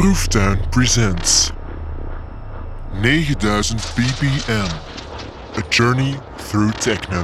Proeftuin 0.00 0.58
presents 0.70 1.52
9000 3.02 3.92
BPM. 3.94 4.68
A 5.58 5.62
journey 5.68 6.14
through 6.36 6.72
techno. 6.72 7.22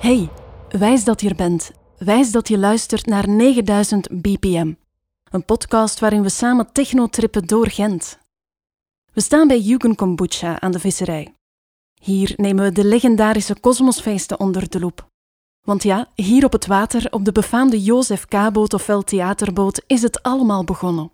Hey, 0.00 0.28
wijs 0.68 1.04
dat 1.04 1.20
je 1.20 1.28
er 1.28 1.34
bent. 1.34 1.70
Wijs 1.98 2.30
dat 2.30 2.48
je 2.48 2.58
luistert 2.58 3.06
naar 3.06 3.28
9000 3.28 4.08
BPM. 4.22 4.72
Een 5.30 5.44
podcast 5.44 6.00
waarin 6.00 6.22
we 6.22 6.28
samen 6.28 6.72
technotrippen 6.72 7.46
door 7.46 7.68
Gent. 7.68 8.18
We 9.12 9.20
staan 9.20 9.48
bij 9.48 9.60
Jugend 9.60 9.96
Kombucha 9.96 10.60
aan 10.60 10.70
de 10.72 10.78
visserij. 10.78 11.34
Hier 12.00 12.32
nemen 12.36 12.64
we 12.64 12.72
de 12.72 12.84
legendarische 12.84 13.60
kosmosfeesten 13.60 14.40
onder 14.40 14.70
de 14.70 14.80
loep. 14.80 15.08
Want 15.66 15.82
ja, 15.82 16.08
hier 16.14 16.44
op 16.44 16.52
het 16.52 16.66
water, 16.66 17.12
op 17.12 17.24
de 17.24 17.32
befaamde 17.32 17.82
Jozef 17.82 18.26
K-boot 18.26 18.74
ofwel 18.74 19.02
theaterboot, 19.02 19.82
is 19.86 20.02
het 20.02 20.22
allemaal 20.22 20.64
begonnen. 20.64 21.10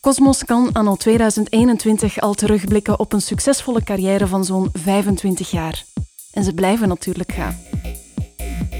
Cosmos 0.00 0.44
kan 0.44 0.72
anno 0.72 0.96
2021 0.96 2.20
al 2.20 2.34
terugblikken 2.34 2.98
op 2.98 3.12
een 3.12 3.22
succesvolle 3.22 3.82
carrière 3.82 4.26
van 4.26 4.44
zo'n 4.44 4.68
25 4.72 5.50
jaar. 5.50 5.84
En 6.32 6.44
ze 6.44 6.54
blijven 6.54 6.88
natuurlijk 6.88 7.32
gaan. 7.32 7.58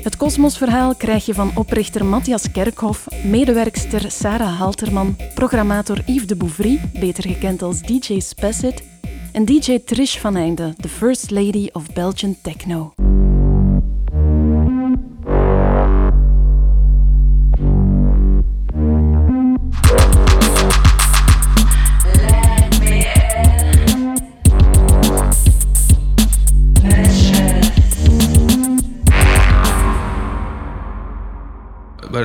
Het 0.06 0.16
Cosmos-verhaal 0.16 0.94
krijg 0.94 1.26
je 1.26 1.34
van 1.34 1.50
oprichter 1.54 2.04
Matthias 2.04 2.50
Kerkhoff, 2.50 3.06
medewerkster 3.24 4.10
Sarah 4.10 4.58
Halterman, 4.58 5.16
programmator 5.34 5.98
Yves 6.04 6.26
de 6.26 6.36
Bouvry, 6.36 6.80
beter 7.00 7.22
gekend 7.22 7.62
als 7.62 7.82
DJ 7.82 8.20
Spacit, 8.20 8.82
en 9.32 9.44
DJ 9.44 9.78
Trish 9.78 10.18
van 10.18 10.36
Einde, 10.36 10.74
the 10.80 10.88
first 10.88 11.30
lady 11.30 11.68
of 11.72 11.92
Belgian 11.92 12.36
techno. 12.42 12.94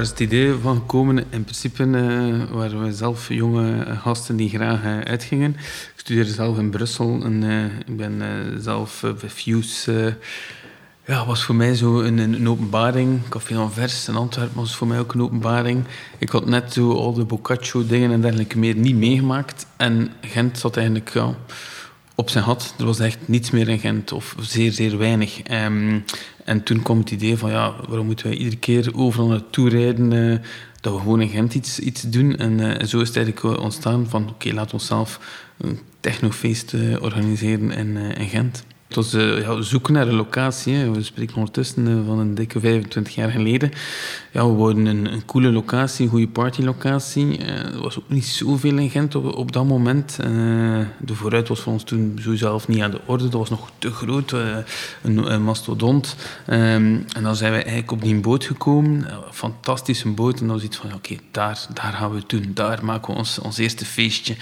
Is 0.01 0.09
het 0.09 0.19
idee 0.19 0.53
van 0.53 0.75
gekomen? 0.75 1.17
In 1.17 1.43
principe 1.43 1.83
uh, 1.83 2.43
waren 2.51 2.83
we 2.83 2.93
zelf 2.93 3.29
jonge 3.29 3.95
gasten 3.95 4.35
die 4.35 4.49
graag 4.49 4.83
uh, 4.83 4.99
uitgingen. 4.99 5.51
Ik 5.59 5.93
studeerde 5.95 6.31
zelf 6.31 6.57
in 6.57 6.69
Brussel 6.69 7.23
en 7.23 7.43
uh, 7.43 7.65
ik 7.65 7.97
ben 7.97 8.21
zelf 8.59 9.01
bij 9.19 9.29
Fuse. 9.29 10.17
ja, 11.05 11.25
was 11.25 11.43
voor 11.43 11.55
mij 11.55 11.75
zo 11.75 11.99
een, 11.99 12.47
openbaring. 12.47 13.19
Café 13.29 13.55
Anvers 13.55 14.07
in 14.07 14.15
Antwerpen 14.15 14.55
was 14.55 14.75
voor 14.75 14.87
mij 14.87 14.99
ook 14.99 15.13
een 15.13 15.21
openbaring. 15.21 15.83
Ik 16.17 16.29
had 16.29 16.45
net 16.45 16.73
zo 16.73 16.93
al 16.93 17.13
de 17.13 17.25
Boccaccio 17.25 17.85
dingen 17.85 18.11
en 18.11 18.21
dergelijke 18.21 18.57
meer 18.57 18.75
niet 18.75 18.95
meegemaakt. 18.95 19.65
En 19.77 20.11
Gent 20.21 20.57
zat 20.57 20.77
eigenlijk... 20.77 21.13
Ja, 21.13 21.35
op 22.21 22.29
zijn 22.29 22.43
had. 22.43 22.73
Er 22.77 22.85
was 22.85 22.99
echt 22.99 23.17
niets 23.25 23.51
meer 23.51 23.69
in 23.69 23.79
Gent, 23.79 24.11
of 24.11 24.35
zeer, 24.39 24.71
zeer 24.71 24.97
weinig. 24.97 25.41
Um, 25.51 26.03
en 26.45 26.63
toen 26.63 26.81
kwam 26.81 26.99
het 26.99 27.11
idee 27.11 27.37
van, 27.37 27.49
ja, 27.51 27.75
waarom 27.87 28.05
moeten 28.05 28.27
wij 28.27 28.37
iedere 28.37 28.57
keer 28.57 28.91
overal 28.95 29.27
naartoe 29.27 29.69
rijden, 29.69 30.11
uh, 30.11 30.37
dat 30.81 30.93
we 30.93 30.99
gewoon 30.99 31.21
in 31.21 31.29
Gent 31.29 31.53
iets, 31.53 31.79
iets 31.79 32.01
doen. 32.01 32.37
En 32.37 32.59
uh, 32.59 32.83
zo 32.83 32.99
is 32.99 33.07
het 33.07 33.17
eigenlijk 33.17 33.59
ontstaan 33.59 34.09
van, 34.09 34.29
oké, 34.29 34.53
laten 34.53 34.69
we 34.69 34.73
onszelf 34.73 35.19
een 35.57 35.79
technofeest 35.99 36.73
uh, 36.73 37.01
organiseren 37.01 37.71
in, 37.71 37.97
in 37.97 38.27
Gent. 38.27 38.63
Het 38.91 38.99
was 38.99 39.13
uh, 39.13 39.41
ja, 39.41 39.61
zoeken 39.61 39.93
naar 39.93 40.07
een 40.07 40.15
locatie. 40.15 40.89
We 40.89 41.03
spreken 41.03 41.35
ondertussen 41.35 41.87
uh, 41.87 42.05
van 42.05 42.19
een 42.19 42.35
dikke 42.35 42.59
25 42.59 43.15
jaar 43.15 43.29
geleden. 43.29 43.71
Ja, 44.31 44.47
we 44.47 44.53
wouden 44.53 44.85
een, 44.85 45.25
coole 45.25 45.51
locatie, 45.51 46.05
een 46.05 46.11
goede 46.11 46.27
partylocatie. 46.27 47.39
Uh, 47.39 47.47
er 47.49 47.81
was 47.81 47.97
ook 47.97 48.09
niet 48.09 48.25
zoveel 48.25 48.77
in 48.77 48.89
Gent 48.89 49.15
op, 49.15 49.51
dat 49.51 49.65
moment. 49.65 50.17
de 50.99 51.13
vooruit 51.13 51.47
was 51.47 51.59
voor 51.59 51.73
ons 51.73 51.83
toen 51.83 52.19
sowieso 52.21 52.59
niet 52.67 52.81
aan 52.81 52.91
de 52.91 53.01
orde. 53.05 53.23
Dat 53.23 53.33
was 53.33 53.49
nog 53.49 53.71
te 53.77 53.91
groot, 53.91 54.31
een, 54.31 55.31
een, 55.31 55.43
mastodont. 55.43 56.15
Um, 56.47 57.05
en 57.15 57.23
dan 57.23 57.35
zijn 57.35 57.51
we 57.51 57.57
eigenlijk 57.57 57.91
op 57.91 58.01
die 58.01 58.19
boot 58.19 58.43
gekomen. 58.43 59.05
Fantastische 59.31 60.09
boot. 60.09 60.39
En 60.39 60.47
dan 60.47 60.59
was 60.59 60.77
van, 60.77 60.93
oké, 60.93 61.15
daar, 61.31 61.65
daar 61.73 61.93
gaan 61.93 62.11
we 62.11 62.17
het 62.17 62.29
doen. 62.29 62.51
Daar 62.53 62.85
maken 62.85 63.13
we 63.13 63.19
ons, 63.19 63.39
ons 63.39 63.57
eerste 63.57 63.85
feestje 63.85 64.35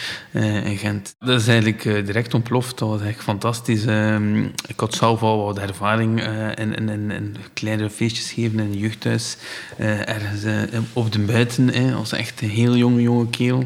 in 0.63 0.77
Gent. 0.77 1.15
Dat 1.19 1.39
is 1.41 1.47
eigenlijk 1.47 2.05
direct 2.05 2.33
ontploft. 2.33 2.77
Dat 2.77 2.89
was 2.89 3.01
echt 3.01 3.23
fantastisch. 3.23 3.85
Um, 3.85 4.38
ik 4.67 4.79
had 4.79 4.93
zelf 4.93 5.21
al 5.21 5.43
wat 5.43 5.57
ervaring 5.57 6.21
uh, 6.21 6.47
in, 6.47 6.75
in, 6.75 6.89
in, 6.89 7.11
in, 7.11 7.35
kleinere 7.53 7.89
feestjes 7.89 8.31
geven 8.31 8.59
in 8.59 8.65
een 8.65 8.77
jeugdhuis. 8.77 9.37
Uh, 9.79 10.09
ergens 10.09 10.43
uh, 10.43 10.79
op 10.93 11.11
de 11.11 11.19
buiten, 11.19 11.71
eh, 11.73 11.95
als 11.95 12.11
echt 12.11 12.41
een 12.41 12.49
heel 12.49 12.75
jonge, 12.75 13.01
jonge 13.01 13.29
kerel. 13.29 13.63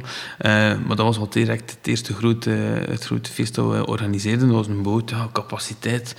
maar 0.85 0.95
dat 0.95 0.97
was 0.97 1.17
wel 1.17 1.29
direct 1.29 1.69
het 1.71 1.87
eerste 1.87 2.13
grote, 2.13 2.49
het 2.89 3.05
grote 3.05 3.31
feest 3.31 3.55
dat 3.55 3.71
we 3.71 3.85
organiseerden. 3.85 4.47
Dat 4.47 4.55
was 4.55 4.67
een 4.67 4.81
boot, 4.81 5.09
ja, 5.09 5.29
capaciteit 5.33 6.15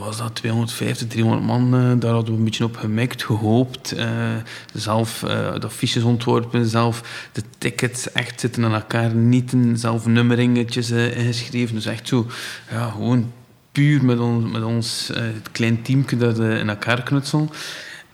was 0.00 0.16
dat 0.16 0.34
250, 0.34 1.08
300 1.08 1.42
man. 1.42 1.74
Uh, 1.74 2.00
daar 2.00 2.12
hadden 2.12 2.32
we 2.32 2.38
een 2.38 2.44
beetje 2.44 2.64
op 2.64 2.76
gemikt, 2.76 3.24
gehoopt. 3.24 3.94
Uh, 3.96 4.34
zelf 4.74 5.22
uh, 5.22 5.28
de 5.54 5.66
affiches 5.66 6.02
ontworpen, 6.02 6.66
zelf 6.66 7.28
de 7.32 7.42
tickets 7.58 8.12
echt 8.12 8.40
zitten 8.40 8.64
aan 8.64 8.74
elkaar 8.74 9.14
nieten, 9.14 9.78
zelf 9.78 10.06
nummeringetjes 10.06 10.90
ingeschreven. 10.90 11.74
Dus 11.74 11.86
echt 11.86 12.08
zo, 12.08 12.26
ja, 12.70 12.90
gewoon 12.90 13.32
puur 13.76 14.04
met 14.04 14.18
ons, 14.18 14.52
met 14.52 14.64
ons 14.64 15.10
uh, 15.10 15.22
klein 15.52 15.82
teamje 15.82 16.16
dat 16.16 16.38
uh, 16.38 16.58
in 16.58 16.68
elkaar 16.68 17.02
knutselen. 17.02 17.50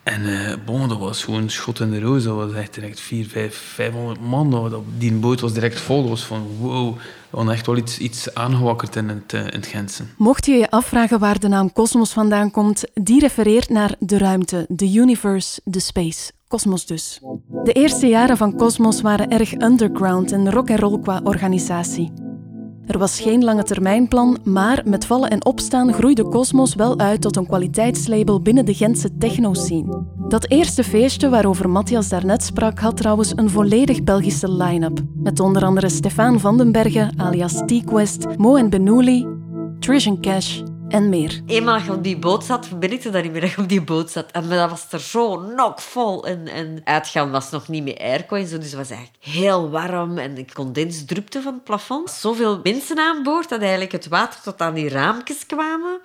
En 0.03 0.23
uh, 0.67 0.89
dat 0.89 0.99
was 0.99 1.25
gewoon 1.25 1.51
schot 1.51 1.81
in 1.81 1.91
de 1.91 2.01
roos. 2.01 2.25
Dat 2.25 2.37
was 2.37 2.53
echt 2.53 2.75
direct 2.75 3.01
400, 3.01 3.55
500, 3.55 4.19
500 4.19 4.21
man. 4.21 4.51
Dat, 4.51 4.83
die 4.99 5.13
boot 5.13 5.41
was 5.41 5.53
direct 5.53 5.81
vol. 5.81 6.01
Dat 6.01 6.11
was 6.11 6.25
van 6.25 6.47
wow. 6.61 6.97
We 7.31 7.51
echt 7.53 7.67
wel 7.67 7.77
iets, 7.77 7.99
iets 7.99 8.35
aangewakkerd 8.35 8.97
in 8.97 9.09
het, 9.09 9.33
in 9.33 9.41
het 9.45 9.67
Gentse. 9.67 10.03
Mocht 10.17 10.47
je 10.47 10.53
je 10.53 10.71
afvragen 10.71 11.19
waar 11.19 11.39
de 11.39 11.49
naam 11.49 11.73
Cosmos 11.73 12.13
vandaan 12.13 12.51
komt, 12.51 12.85
die 12.95 13.21
refereert 13.21 13.69
naar 13.69 13.95
de 13.99 14.19
ruimte, 14.19 14.67
de 14.69 14.93
universe, 14.93 15.61
de 15.65 15.81
space. 15.81 16.33
Cosmos 16.49 16.87
dus. 16.87 17.21
De 17.65 17.73
eerste 17.73 18.07
jaren 18.07 18.37
van 18.37 18.57
Cosmos 18.57 19.01
waren 19.01 19.31
erg 19.31 19.53
underground 19.53 20.33
en 20.33 20.51
rock 20.51 20.71
and 20.71 20.81
roll 20.81 21.01
qua 21.01 21.21
organisatie. 21.25 22.32
Er 22.87 22.99
was 22.99 23.21
geen 23.21 23.45
lange 23.45 23.63
termijnplan, 23.63 24.39
maar 24.45 24.83
met 24.85 25.07
vallen 25.07 25.31
en 25.31 25.45
opstaan 25.45 25.93
groeide 25.93 26.29
Cosmos 26.29 26.75
wel 26.75 26.99
uit 26.99 27.21
tot 27.21 27.37
een 27.37 27.47
kwaliteitslabel 27.47 28.41
binnen 28.41 28.65
de 28.65 28.75
Gentse 28.75 29.17
techno-scene. 29.19 30.05
Dat 30.29 30.51
eerste 30.51 30.85
feestje 30.85 31.29
waarover 31.29 31.71
Matthias 31.71 32.09
daarnet 32.09 32.43
sprak 32.43 32.79
had 32.79 32.97
trouwens 32.97 33.33
een 33.37 33.51
volledig 33.51 34.05
Belgische 34.05 34.53
line-up. 34.53 35.01
Met 35.15 35.41
onder 35.41 35.65
andere 35.65 35.89
Stefan 35.89 36.41
Vandenbergen, 36.41 37.13
alias 37.17 37.63
T-Quest, 37.67 38.27
Mo 38.37 38.57
en 38.57 38.71
Benouli, 38.71 39.27
Trish 39.79 40.09
Cash 40.21 40.63
en 40.93 41.09
meer. 41.09 41.41
Eenmaal 41.47 41.75
dat 41.75 41.85
je 41.85 41.93
op 41.93 42.03
die 42.03 42.19
boot 42.19 42.45
zat, 42.45 42.67
verbind 42.67 42.93
ik 42.93 43.13
dat 43.13 43.23
niet 43.23 43.33
meer 43.33 43.41
dat 43.41 43.51
je 43.51 43.63
op 43.63 43.69
die 43.69 43.83
boot 43.83 44.11
zat. 44.11 44.31
En 44.31 44.49
dat 44.49 44.71
was 44.71 44.87
er 44.91 45.01
zo 45.01 45.37
knockvol. 45.37 46.27
En, 46.27 46.49
en 46.49 46.81
uitgaan 46.85 47.31
was 47.31 47.51
nog 47.51 47.69
niet 47.69 47.83
meer 47.83 47.99
airco 47.99 48.37
en 48.37 48.47
zo. 48.47 48.57
Dus 48.57 48.67
het 48.67 48.75
was 48.75 48.91
eigenlijk 48.91 49.25
heel 49.25 49.71
warm. 49.71 50.19
En 50.19 50.35
de 50.35 50.45
condens 50.55 51.05
drupte 51.05 51.43
van 51.43 51.55
het 51.55 51.65
plafond. 51.65 52.11
Zoveel 52.11 52.61
mensen 52.63 52.99
aan 52.99 53.23
boord 53.23 53.49
dat 53.49 53.61
eigenlijk 53.61 53.93
het 53.93 54.09
water 54.09 54.41
tot 54.43 54.61
aan 54.61 54.75
die 54.75 54.89
raampjes 54.89 55.47
kwamen. 55.47 56.01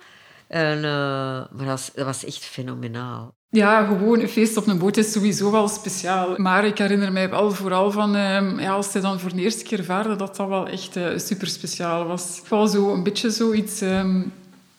En, 0.48 0.76
uh, 0.76 0.82
maar 0.82 1.48
dat 1.56 1.66
was, 1.66 1.90
dat 1.94 2.04
was 2.04 2.24
echt 2.24 2.44
fenomenaal. 2.44 3.36
Ja, 3.50 3.84
gewoon 3.84 4.20
een 4.20 4.28
feest 4.28 4.56
op 4.56 4.66
een 4.66 4.78
boot 4.78 4.96
is 4.96 5.12
sowieso 5.12 5.50
wel 5.50 5.68
speciaal. 5.68 6.34
Maar 6.36 6.64
ik 6.64 6.78
herinner 6.78 7.12
mij 7.12 7.30
wel 7.30 7.50
vooral 7.50 7.90
van, 7.90 8.14
um, 8.14 8.60
ja, 8.60 8.72
als 8.72 8.92
hij 8.92 9.02
dan 9.02 9.20
voor 9.20 9.34
de 9.34 9.42
eerste 9.42 9.64
keer 9.64 9.84
vaarde, 9.84 10.16
dat 10.16 10.36
dat 10.36 10.48
wel 10.48 10.66
echt 10.66 10.96
uh, 10.96 11.06
super 11.16 11.46
speciaal 11.46 12.06
was. 12.06 12.42
Wel 12.48 12.66
zo 12.66 12.92
een 12.92 13.02
beetje 13.02 13.30
zoiets 13.30 13.80
um, 13.80 14.32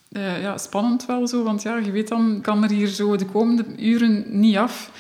uh, 0.10 0.42
ja, 0.42 0.58
spannend 0.58 1.06
wel 1.06 1.28
zo. 1.28 1.44
Want 1.44 1.62
ja, 1.62 1.78
je 1.78 1.92
weet 1.92 2.08
dan, 2.08 2.40
kan 2.42 2.64
er 2.64 2.70
hier 2.70 2.88
zo 2.88 3.16
de 3.16 3.26
komende 3.26 3.66
uren 3.78 4.26
niet 4.28 4.58
af. 4.58 4.92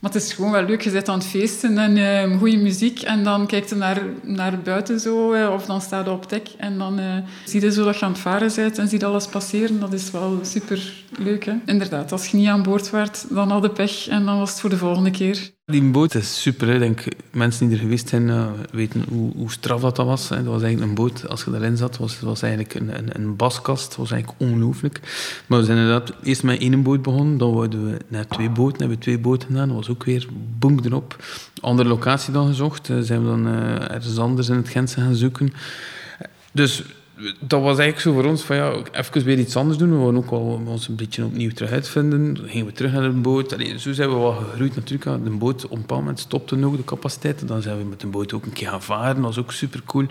Maar 0.00 0.12
het 0.12 0.22
is 0.22 0.32
gewoon 0.32 0.50
wel 0.50 0.64
leuk. 0.64 0.80
Je 0.80 0.90
zit 0.90 1.08
aan 1.08 1.18
het 1.18 1.26
feesten 1.26 1.78
en 1.78 1.96
uh, 1.96 2.38
goede 2.38 2.56
muziek. 2.56 3.00
En 3.00 3.24
dan 3.24 3.46
kijkt 3.46 3.68
je 3.68 3.74
naar, 3.74 4.02
naar 4.22 4.58
buiten 4.58 5.00
zo. 5.00 5.34
Uh, 5.34 5.52
of 5.52 5.66
dan 5.66 5.80
staat 5.80 6.04
je 6.04 6.10
op 6.10 6.28
dek. 6.28 6.48
En 6.56 6.78
dan 6.78 7.00
uh, 7.00 7.16
zie 7.44 7.60
je 7.60 7.72
zo 7.72 7.84
dat 7.84 7.98
je 7.98 8.04
aan 8.04 8.12
het 8.12 8.20
varen 8.20 8.52
bent. 8.54 8.78
En 8.78 8.88
zie 8.88 9.04
alles 9.04 9.26
passeren. 9.26 9.80
Dat 9.80 9.92
is 9.92 10.10
wel 10.10 10.38
super 10.42 10.92
leuk. 11.18 11.44
Hè? 11.44 11.52
Inderdaad, 11.64 12.12
als 12.12 12.26
je 12.26 12.36
niet 12.36 12.48
aan 12.48 12.62
boord 12.62 12.90
werd, 12.90 13.26
dan 13.28 13.50
had 13.50 13.62
je 13.62 13.70
pech. 13.70 14.08
En 14.08 14.24
dan 14.24 14.38
was 14.38 14.50
het 14.50 14.60
voor 14.60 14.70
de 14.70 14.76
volgende 14.76 15.10
keer. 15.10 15.52
Die 15.70 15.90
boot 15.90 16.14
is 16.14 16.42
super. 16.42 16.78
Denk, 16.78 17.04
mensen 17.30 17.66
die 17.66 17.76
er 17.76 17.82
geweest 17.82 18.08
zijn, 18.08 18.28
uh, 18.28 18.46
weten 18.70 19.04
hoe, 19.08 19.50
straf 19.50 19.80
dat, 19.80 19.96
dat 19.96 20.06
was. 20.06 20.28
Dat 20.28 20.44
was 20.44 20.62
eigenlijk 20.62 20.90
een 20.90 20.94
boot, 20.94 21.28
als 21.28 21.44
je 21.44 21.50
daarin 21.50 21.76
zat, 21.76 21.96
was, 21.96 22.20
was 22.20 22.42
eigenlijk 22.42 22.74
een, 22.74 22.98
een, 22.98 23.08
een 23.12 23.36
baskast. 23.36 23.88
Dat 23.88 23.96
was 23.96 24.10
eigenlijk 24.10 24.40
ongelooflijk. 24.42 25.00
Maar 25.46 25.58
we 25.58 25.64
zijn 25.64 25.78
inderdaad 25.78 26.12
eerst 26.22 26.42
met 26.42 26.60
één 26.60 26.82
boot 26.82 27.02
begonnen. 27.02 27.38
Dan 27.38 27.54
wilden 27.54 27.90
we 27.90 27.98
naar 28.08 28.26
twee 28.26 28.50
boten. 28.50 28.78
hebben 28.78 28.96
we 28.96 29.02
twee 29.02 29.18
boten 29.18 29.48
gedaan. 29.48 29.68
Dat 29.68 29.76
was 29.76 29.88
ook 29.88 30.04
weer 30.04 30.26
boek 30.58 30.84
erop. 30.84 31.24
Andere 31.60 31.88
locatie 31.88 32.32
dan 32.32 32.46
gezocht. 32.46 32.88
Uh, 32.88 32.98
zijn 33.00 33.20
we 33.20 33.26
dan 33.26 33.46
uh, 33.46 33.90
ergens 33.90 34.18
anders 34.18 34.48
in 34.48 34.56
het 34.56 34.68
Gentse 34.68 35.00
gaan 35.00 35.14
zoeken. 35.14 35.52
Dus 36.52 36.82
dat 37.38 37.60
was 37.60 37.78
eigenlijk 37.78 38.00
zo 38.00 38.12
voor 38.12 38.24
ons 38.24 38.42
van 38.42 38.56
ja, 38.56 38.72
even 38.92 39.24
weer 39.24 39.38
iets 39.38 39.56
anders 39.56 39.78
doen. 39.78 39.90
We 39.90 39.96
wilden 39.96 40.16
ook 40.16 40.30
wel 40.30 40.62
ons 40.66 40.88
een 40.88 40.96
beetje 40.96 41.24
opnieuw 41.24 41.50
terug 41.50 41.70
uitvinden. 41.70 42.34
Dan 42.34 42.48
gingen 42.48 42.66
we 42.66 42.72
terug 42.72 42.92
naar 42.92 43.02
de 43.02 43.10
boot. 43.10 43.52
Allee, 43.52 43.78
zo 43.78 43.92
zijn 43.92 44.08
we 44.08 44.16
wel 44.16 44.32
gegroeid 44.32 44.74
natuurlijk. 44.74 45.24
De 45.24 45.30
boot 45.30 45.64
op 45.64 45.70
een 45.70 45.80
bepaald 45.86 46.18
stopte 46.18 46.56
nog 46.56 46.76
de 46.76 46.84
capaciteit. 46.84 47.48
Dan 47.48 47.62
zijn 47.62 47.78
we 47.78 47.84
met 47.84 48.00
de 48.00 48.06
boot 48.06 48.32
ook 48.32 48.44
een 48.44 48.52
keer 48.52 48.68
gaan 48.68 48.82
varen. 48.82 49.14
Dat 49.14 49.24
was 49.24 49.38
ook 49.38 49.52
super 49.52 49.82
cool 49.86 50.06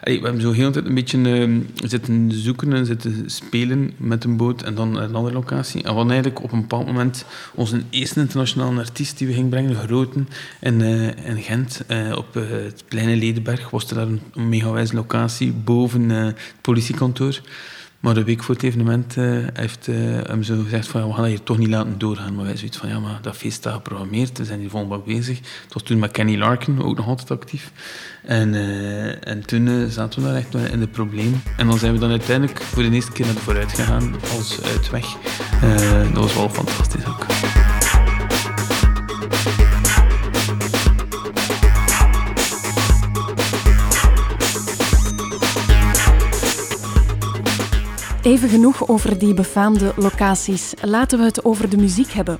we 0.00 0.20
hebben 0.22 0.40
zo 0.40 0.52
heel 0.52 0.70
tijd 0.70 0.86
een 0.86 0.94
beetje 0.94 1.18
uh, 1.18 1.60
zitten 1.74 2.32
zoeken 2.32 2.72
en 2.72 2.86
zitten 2.86 3.30
spelen 3.30 3.92
met 3.96 4.24
een 4.24 4.36
boot 4.36 4.62
en 4.62 4.74
dan 4.74 4.96
een 4.96 5.14
andere 5.14 5.34
locatie. 5.34 5.82
En 5.82 5.94
we 5.94 6.00
eigenlijk 6.00 6.42
op 6.42 6.52
een 6.52 6.60
bepaald 6.60 6.86
moment 6.86 7.24
onze 7.54 7.82
eerste 7.90 8.20
internationale 8.20 8.80
artiest 8.80 9.18
die 9.18 9.26
we 9.26 9.32
gingen 9.32 9.50
brengen, 9.50 9.74
grote, 9.74 10.24
in, 10.60 10.80
uh, 10.80 11.06
in 11.06 11.42
Gent, 11.42 11.82
uh, 11.88 12.16
op 12.16 12.34
het 12.34 12.84
Kleine 12.88 13.16
Ledenberg, 13.16 13.70
was 13.70 13.90
er 13.90 13.94
daar 13.94 14.06
een, 14.06 14.20
een 14.34 14.48
mega 14.48 14.70
wijze 14.70 14.94
locatie 14.94 15.52
boven 15.52 16.08
het 16.08 16.36
politiekantoor. 16.60 17.40
Maar 18.00 18.16
een 18.16 18.24
week 18.24 18.42
voor 18.42 18.54
het 18.54 18.64
evenement 18.64 19.16
uh, 19.16 19.46
heeft 19.52 19.86
uh, 19.86 19.96
hem 20.26 20.42
zo 20.42 20.62
gezegd 20.62 20.88
van 20.88 21.00
ja, 21.00 21.06
we 21.06 21.12
gaan 21.12 21.22
dat 21.22 21.30
hier 21.30 21.42
toch 21.42 21.58
niet 21.58 21.68
laten 21.68 21.98
doorgaan. 21.98 22.34
Maar 22.34 22.44
wij 22.44 22.56
zoiets 22.56 22.76
van 22.76 22.88
ja, 22.88 22.98
maar 22.98 23.18
dat 23.22 23.36
feest 23.36 23.56
staat 23.56 23.74
geprogrammeerd. 23.74 24.38
We 24.38 24.44
zijn 24.44 24.60
hier 24.60 24.70
volop 24.70 25.04
bezig. 25.04 25.38
Het 25.38 25.72
was 25.72 25.82
toen 25.82 25.98
met 25.98 26.10
Kenny 26.10 26.36
Larkin, 26.36 26.82
ook 26.82 26.96
nog 26.96 27.06
altijd 27.06 27.30
actief. 27.30 27.72
En, 28.22 28.54
uh, 28.54 29.28
en 29.28 29.46
toen 29.46 29.90
zaten 29.90 30.22
we 30.22 30.28
daar 30.28 30.36
echt 30.36 30.54
in 30.54 30.80
de 30.80 30.88
probleem. 30.88 31.42
En 31.56 31.66
dan 31.66 31.78
zijn 31.78 31.92
we 31.92 31.98
dan 31.98 32.10
uiteindelijk 32.10 32.62
voor 32.62 32.82
de 32.82 32.90
eerste 32.90 33.12
keer 33.12 33.26
naar 33.26 33.34
de 33.34 33.40
vooruit 33.40 33.72
gegaan 33.72 34.14
als 34.36 34.62
uitweg. 34.62 35.06
dat 36.12 36.22
was 36.22 36.34
wel 36.34 36.48
fantastisch 36.48 37.06
ook. 37.06 37.26
Even 48.28 48.48
genoeg 48.48 48.88
over 48.88 49.18
die 49.18 49.34
befaamde 49.34 49.92
locaties. 49.96 50.74
Laten 50.82 51.18
we 51.18 51.24
het 51.24 51.44
over 51.44 51.70
de 51.70 51.76
muziek 51.76 52.10
hebben. 52.10 52.38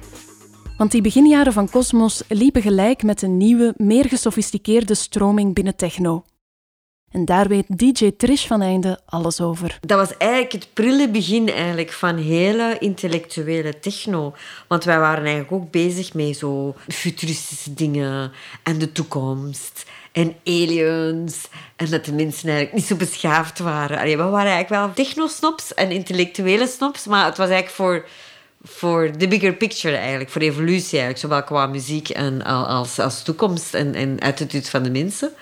Want 0.76 0.90
die 0.90 1.02
beginjaren 1.02 1.52
van 1.52 1.70
Cosmos 1.70 2.23
liepen 2.29 2.62
gelijk 2.62 3.02
met 3.02 3.23
een 3.23 3.37
nieuwe, 3.37 3.75
meer 3.76 4.05
gesofisticeerde 4.05 4.94
stroming 4.94 5.55
binnen 5.55 5.76
techno. 5.76 6.25
En 7.11 7.25
daar 7.25 7.49
weet 7.49 7.79
DJ 7.79 8.11
Trish 8.17 8.46
van 8.46 8.62
Einde 8.62 9.00
alles 9.06 9.40
over. 9.40 9.79
Dat 9.81 9.99
was 9.99 10.17
eigenlijk 10.17 10.52
het 10.52 10.69
prille 10.73 11.11
begin 11.11 11.49
eigenlijk 11.49 11.93
van 11.93 12.17
hele 12.17 12.76
intellectuele 12.79 13.79
techno. 13.79 14.34
Want 14.67 14.84
wij 14.84 14.99
waren 14.99 15.25
eigenlijk 15.25 15.52
ook 15.52 15.70
bezig 15.70 16.14
met 16.14 16.37
zo 16.37 16.75
futuristische 16.88 17.75
dingen 17.75 18.32
en 18.62 18.79
de 18.79 18.93
toekomst 18.93 19.87
en 20.12 20.37
aliens. 20.44 21.49
En 21.76 21.90
dat 21.90 22.05
de 22.05 22.12
mensen 22.12 22.49
eigenlijk 22.49 22.72
niet 22.72 22.87
zo 22.87 22.96
beschaafd 22.96 23.58
waren. 23.58 23.99
Allee, 23.99 24.16
we 24.16 24.22
waren 24.22 24.52
eigenlijk 24.52 24.82
wel 24.82 24.94
technosnops 24.94 25.75
en 25.75 25.90
intellectuele 25.90 26.66
snops, 26.66 27.06
maar 27.06 27.25
het 27.25 27.37
was 27.37 27.49
eigenlijk 27.49 27.76
voor, 27.76 28.06
voor 28.62 29.19
de 29.19 29.28
bigger 29.28 29.55
picture 29.55 29.96
eigenlijk, 29.96 30.31
voor 30.31 30.40
de 30.40 30.46
evolutie 30.46 30.99
eigenlijk, 30.99 31.19
zowel 31.19 31.43
qua 31.43 31.66
muziek 31.66 32.08
en 32.08 32.43
als, 32.43 32.99
als 32.99 33.22
toekomst 33.22 33.75
en, 33.75 33.94
en 33.94 34.19
attitude 34.19 34.70
van 34.70 34.82
de 34.82 34.90
mensen. 34.90 35.32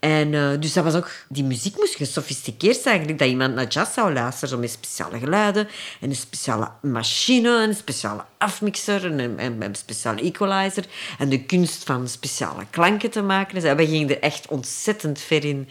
En 0.00 0.32
uh, 0.32 0.50
dus 0.60 0.72
dat 0.72 0.84
was 0.84 0.94
ook... 0.94 1.10
Die 1.28 1.44
muziek 1.44 1.76
moest 1.76 1.94
gesofisticeerd 1.94 2.76
zijn, 2.76 2.86
eigenlijk. 2.86 3.18
Dat 3.18 3.28
iemand 3.28 3.54
naar 3.54 3.66
jazz 3.66 3.94
zou 3.94 4.12
luisteren, 4.12 4.60
met 4.60 4.70
speciale 4.70 5.18
geluiden. 5.18 5.68
En 6.00 6.08
een 6.08 6.16
speciale 6.16 6.70
machine, 6.82 7.48
een 7.48 7.74
speciale 7.74 8.24
afmixer, 8.38 9.04
en 9.04 9.38
een, 9.62 9.74
speciale 9.74 10.20
equalizer. 10.20 10.84
En 11.18 11.28
de 11.28 11.44
kunst 11.44 11.84
van 11.84 12.08
speciale 12.08 12.66
klanken 12.70 13.10
te 13.10 13.22
maken. 13.22 13.54
Dus 13.54 13.74
we 13.74 13.86
gingen 13.86 14.08
er 14.08 14.20
echt 14.20 14.48
ontzettend 14.48 15.20
ver 15.20 15.44
in. 15.44 15.68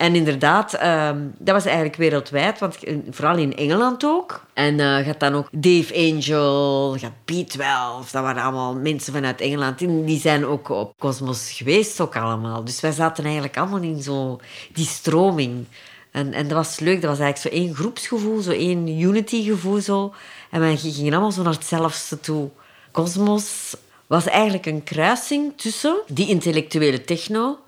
En 0.00 0.14
inderdaad, 0.14 0.74
ehm, 0.74 1.18
dat 1.38 1.54
was 1.54 1.64
eigenlijk 1.64 1.96
wereldwijd, 1.96 2.58
want 2.58 2.78
vooral 3.10 3.36
in 3.36 3.56
Engeland 3.56 4.04
ook. 4.04 4.44
En 4.54 5.04
gaat 5.04 5.20
dan 5.20 5.34
ook 5.34 5.48
Dave 5.50 5.94
Angel, 5.94 6.96
gaat 6.98 7.12
B12, 7.32 8.10
dat 8.10 8.22
waren 8.22 8.42
allemaal 8.42 8.74
mensen 8.74 9.12
vanuit 9.12 9.40
Engeland. 9.40 9.78
Die 9.78 10.20
zijn 10.20 10.46
ook 10.46 10.68
op 10.68 10.94
Cosmos 10.98 11.52
geweest, 11.52 12.00
ook 12.00 12.16
allemaal. 12.16 12.64
Dus 12.64 12.80
wij 12.80 12.92
zaten 12.92 13.24
eigenlijk 13.24 13.58
allemaal 13.58 13.80
in 13.80 14.02
zo 14.02 14.40
die 14.72 14.86
stroming. 14.86 15.66
En, 16.10 16.32
en 16.32 16.48
dat 16.48 16.56
was 16.56 16.78
leuk, 16.78 17.00
dat 17.00 17.10
was 17.10 17.20
eigenlijk 17.20 17.54
zo 17.54 17.62
één 17.62 17.74
groepsgevoel, 17.74 18.40
zo 18.40 18.50
één 18.50 19.00
unity-gevoel. 19.00 19.80
Zo. 19.80 20.14
En 20.50 20.60
wij 20.60 20.76
gingen 20.76 21.12
allemaal 21.12 21.32
zo 21.32 21.42
naar 21.42 21.52
hetzelfde 21.52 22.20
toe. 22.20 22.48
Cosmos 22.92 23.76
was 24.06 24.26
eigenlijk 24.26 24.66
een 24.66 24.84
kruising 24.84 25.52
tussen 25.56 26.00
die 26.06 26.28
intellectuele 26.28 27.04
techno 27.04 27.58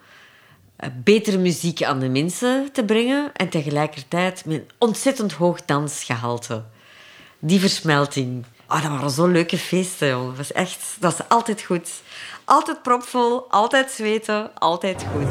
eh, 0.83 0.91
betere 1.05 1.39
muziek 1.39 1.83
aan 1.83 1.99
de 1.99 2.09
mensen 2.09 2.69
te 2.73 2.85
brengen 2.85 3.31
en 3.33 3.49
tegelijkertijd 3.49 4.45
met 4.45 4.57
een 4.57 4.71
ontzettend 4.79 5.33
hoog 5.33 5.65
dansgehalte. 5.65 6.63
Die 7.39 7.61
versmelting. 7.61 8.45
Oh, 8.69 8.83
dat 8.83 8.91
waren 8.91 9.11
zo 9.11 9.27
leuke 9.27 9.59
feesten, 9.59 10.09
jongen. 10.09 10.27
Dat 10.27 10.37
was 10.37 10.53
echt... 10.53 10.97
Dat 11.01 11.17
was 11.17 11.29
altijd 11.29 11.63
goed. 11.63 11.91
Altijd 12.45 12.83
propvol, 12.83 13.51
altijd 13.51 13.91
zweten, 13.91 14.51
altijd 14.55 15.05
goed. 15.13 15.29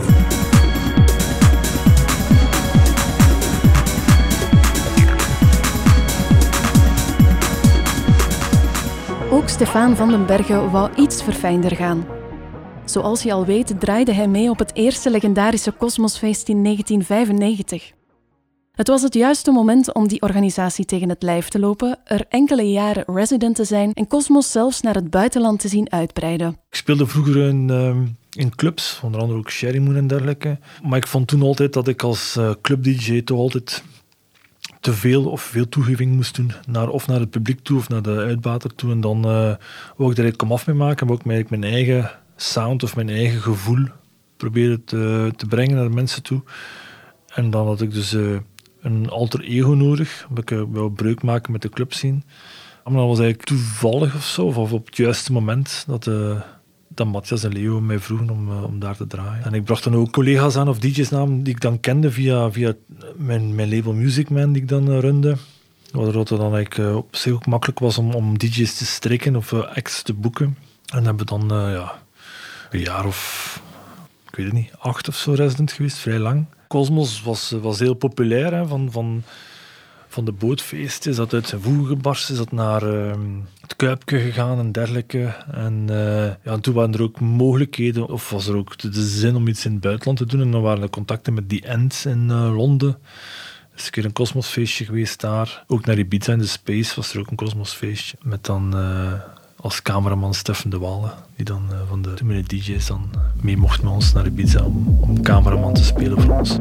Ook 9.31 9.49
Stefan 9.49 9.95
van 9.95 10.09
den 10.09 10.25
Bergen 10.25 10.71
wou 10.71 10.89
iets 10.95 11.23
verfijnder 11.23 11.75
gaan. 11.75 12.20
Zoals 12.91 13.23
je 13.23 13.33
al 13.33 13.45
weet 13.45 13.79
draaide 13.79 14.13
hij 14.13 14.27
mee 14.27 14.49
op 14.49 14.59
het 14.59 14.75
eerste 14.75 15.09
legendarische 15.09 15.73
Cosmosfeest 15.77 16.49
in 16.49 16.63
1995. 16.63 17.91
Het 18.71 18.87
was 18.87 19.01
het 19.01 19.13
juiste 19.13 19.51
moment 19.51 19.93
om 19.93 20.07
die 20.07 20.21
organisatie 20.21 20.85
tegen 20.85 21.09
het 21.09 21.23
lijf 21.23 21.47
te 21.47 21.59
lopen, 21.59 21.99
er 22.03 22.25
enkele 22.29 22.71
jaren 22.71 23.03
resident 23.07 23.55
te 23.55 23.63
zijn 23.63 23.93
en 23.93 24.07
Cosmos 24.07 24.51
zelfs 24.51 24.81
naar 24.81 24.95
het 24.95 25.09
buitenland 25.09 25.59
te 25.59 25.67
zien 25.67 25.91
uitbreiden. 25.91 26.49
Ik 26.69 26.75
speelde 26.75 27.05
vroeger 27.05 27.47
in, 27.47 27.69
ehm, 27.69 28.05
in 28.31 28.55
clubs, 28.55 28.99
onder 29.03 29.21
andere 29.21 29.39
ook 29.39 29.49
Sherry 29.49 29.79
Moon 29.79 29.95
en 29.95 30.07
dergelijke. 30.07 30.59
Maar 30.83 30.97
ik 30.97 31.07
vond 31.07 31.27
toen 31.27 31.41
altijd 31.41 31.73
dat 31.73 31.87
ik 31.87 32.03
als 32.03 32.35
uh, 32.37 32.51
club-dj 32.61 33.21
toch 33.21 33.37
altijd 33.37 33.83
te 34.79 34.93
veel 34.93 35.29
of 35.29 35.41
veel 35.41 35.69
toegeving 35.69 36.15
moest 36.15 36.35
doen, 36.35 36.51
naar, 36.67 36.89
of 36.89 37.07
naar 37.07 37.19
het 37.19 37.29
publiek 37.29 37.59
toe 37.63 37.77
of 37.77 37.89
naar 37.89 38.01
de 38.01 38.17
uitbater 38.17 38.75
toe. 38.75 38.91
En 38.91 39.01
dan 39.01 39.17
uh, 39.17 39.55
wou 39.95 40.11
ik 40.11 40.15
daar 40.15 40.35
kom 40.35 40.51
af 40.51 40.67
mee 40.67 40.75
maken, 40.75 41.07
maar 41.07 41.15
ook 41.15 41.25
mijn 41.49 41.63
eigen 41.63 42.11
sound 42.41 42.83
of 42.83 42.95
mijn 42.95 43.09
eigen 43.09 43.41
gevoel 43.41 43.85
proberen 44.37 44.83
te, 44.83 45.31
te 45.35 45.45
brengen 45.45 45.75
naar 45.75 45.91
mensen 45.91 46.23
toe. 46.23 46.41
En 47.27 47.49
dan 47.49 47.67
had 47.67 47.81
ik 47.81 47.93
dus 47.93 48.13
uh, 48.13 48.37
een 48.81 49.09
alter 49.09 49.41
ego 49.41 49.71
nodig, 49.71 50.25
omdat 50.29 50.43
ik 50.43 50.57
uh, 50.57 50.63
wou 50.69 50.91
breuk 50.91 51.23
maken 51.23 51.51
met 51.51 51.61
de 51.61 51.69
club 51.69 51.93
zien. 51.93 52.23
Maar 52.83 52.93
dat 52.93 53.07
was 53.07 53.19
eigenlijk 53.19 53.47
toevallig 53.47 54.15
of 54.15 54.25
zo, 54.25 54.45
of 54.45 54.71
op 54.71 54.85
het 54.85 54.97
juiste 54.97 55.31
moment 55.31 55.83
dat, 55.87 56.05
uh, 56.05 56.41
dat 56.87 57.07
Matthias 57.07 57.43
en 57.43 57.53
Leo 57.53 57.81
mij 57.81 57.99
vroegen 57.99 58.29
om, 58.29 58.63
om 58.63 58.79
daar 58.79 58.95
te 58.95 59.07
draaien. 59.07 59.43
En 59.43 59.53
ik 59.53 59.63
bracht 59.63 59.83
dan 59.83 59.95
ook 59.95 60.11
collega's 60.11 60.55
aan, 60.55 60.69
of 60.69 60.79
DJ's 60.79 61.13
aan, 61.13 61.43
die 61.43 61.53
ik 61.53 61.61
dan 61.61 61.79
kende 61.79 62.11
via, 62.11 62.51
via 62.51 62.73
mijn, 63.15 63.55
mijn 63.55 63.75
label 63.75 63.93
Music 63.93 64.29
Man, 64.29 64.51
die 64.51 64.61
ik 64.61 64.67
dan 64.67 64.99
runde. 64.99 65.35
Waardoor 65.91 66.19
het 66.19 66.27
dan 66.27 66.55
eigenlijk 66.55 66.97
op 66.97 67.15
zich 67.15 67.33
ook 67.33 67.45
makkelijk 67.45 67.79
was 67.79 67.97
om, 67.97 68.13
om 68.13 68.37
DJ's 68.37 68.77
te 68.77 68.85
strikken 68.85 69.35
of 69.35 69.53
acts 69.53 70.01
te 70.01 70.13
boeken. 70.13 70.57
En 70.93 71.05
hebben 71.05 71.27
we 71.27 71.37
dan 71.37 71.71
ja, 71.71 72.00
een 72.71 72.79
jaar 72.79 73.05
of, 73.05 73.61
ik 74.29 74.35
weet 74.35 74.45
het 74.45 74.55
niet, 74.55 74.73
acht 74.77 75.07
of 75.07 75.15
zo 75.15 75.33
resident 75.33 75.71
geweest, 75.71 75.97
vrij 75.97 76.19
lang. 76.19 76.45
Cosmos 76.67 77.21
was, 77.21 77.55
was 77.61 77.79
heel 77.79 77.93
populair, 77.93 78.53
hè, 78.53 78.67
van, 78.67 78.91
van, 78.91 79.23
van 80.07 80.25
de 80.25 80.31
bootfeesten. 80.31 81.11
Is 81.11 81.17
dat 81.17 81.33
uit 81.33 81.47
zijn 81.47 81.61
voegen 81.61 81.85
gebarsten, 81.85 82.33
is 82.33 82.39
dat 82.39 82.51
naar 82.51 82.83
uh, 82.83 83.13
het 83.61 83.75
Kuipje 83.75 84.19
gegaan 84.19 84.59
en 84.59 84.71
dergelijke. 84.71 85.35
En, 85.51 85.87
uh, 85.89 86.25
ja, 86.25 86.37
en 86.43 86.61
toen 86.61 86.73
waren 86.73 86.93
er 86.93 87.01
ook 87.01 87.19
mogelijkheden, 87.19 88.07
of 88.07 88.29
was 88.29 88.47
er 88.47 88.55
ook 88.55 88.77
de, 88.77 89.07
zin 89.07 89.35
om 89.35 89.47
iets 89.47 89.65
in 89.65 89.71
het 89.71 89.81
buitenland 89.81 90.17
te 90.17 90.25
doen. 90.25 90.41
En 90.41 90.51
dan 90.51 90.61
waren 90.61 90.83
er 90.83 90.89
contacten 90.89 91.33
met 91.33 91.49
die 91.49 91.65
End 91.65 92.03
in 92.07 92.29
uh, 92.29 92.55
Londen. 92.55 92.97
Er 93.71 93.77
is 93.77 93.85
een 93.85 93.91
keer 93.91 94.05
een 94.05 94.13
Cosmosfeestje 94.13 94.85
geweest 94.85 95.21
daar. 95.21 95.63
Ook 95.67 95.85
naar 95.85 95.97
Ibiza 95.97 96.33
in 96.33 96.39
de 96.39 96.45
Space 96.45 96.95
was 96.95 97.13
er 97.13 97.19
ook 97.19 97.29
een 97.29 97.35
Cosmosfeestje. 97.35 98.17
Met 98.21 98.45
dan 98.45 98.75
als 99.61 99.81
cameraman 99.81 100.33
Steffen 100.33 100.69
de 100.69 100.77
Walle, 100.77 101.11
die 101.35 101.45
dan 101.45 101.63
uh, 101.71 101.77
van 101.89 102.01
de 102.01 102.13
twee 102.13 102.43
DJ's 102.43 102.87
dan 102.87 103.09
uh, 103.15 103.21
mee 103.41 103.57
mocht 103.57 103.83
met 103.83 103.91
ons 103.91 104.13
naar 104.13 104.25
Ibiza 104.25 104.63
om, 104.63 104.97
om 105.01 105.21
cameraman 105.21 105.73
te 105.73 105.83
spelen 105.83 106.21
voor 106.21 106.37
ons. 106.37 106.55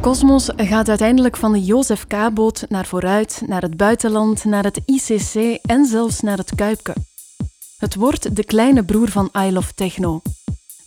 Cosmos 0.00 0.50
gaat 0.56 0.88
uiteindelijk 0.88 1.36
van 1.36 1.52
de 1.52 1.64
Jozef 1.64 2.06
K-boot 2.06 2.66
naar 2.68 2.86
vooruit, 2.86 3.42
naar 3.46 3.62
het 3.62 3.76
buitenland, 3.76 4.44
naar 4.44 4.64
het 4.64 4.80
ICC 4.84 5.58
en 5.62 5.86
zelfs 5.86 6.20
naar 6.20 6.36
het 6.36 6.54
Kuipke. 6.54 6.94
Het 7.78 7.94
wordt 7.94 8.36
de 8.36 8.44
kleine 8.44 8.84
broer 8.84 9.08
van 9.08 9.30
I 9.36 9.52
Love 9.52 9.74
Techno. 9.74 10.22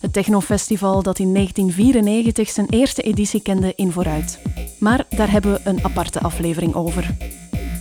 Het 0.00 0.12
technofestival 0.12 1.02
dat 1.02 1.18
in 1.18 1.34
1994 1.34 2.50
zijn 2.50 2.66
eerste 2.68 3.02
editie 3.02 3.42
kende 3.42 3.72
in 3.76 3.92
vooruit. 3.92 4.38
Maar 4.78 5.06
daar 5.08 5.30
hebben 5.30 5.52
we 5.52 5.60
een 5.64 5.84
aparte 5.84 6.20
aflevering 6.20 6.74
over. 6.74 7.16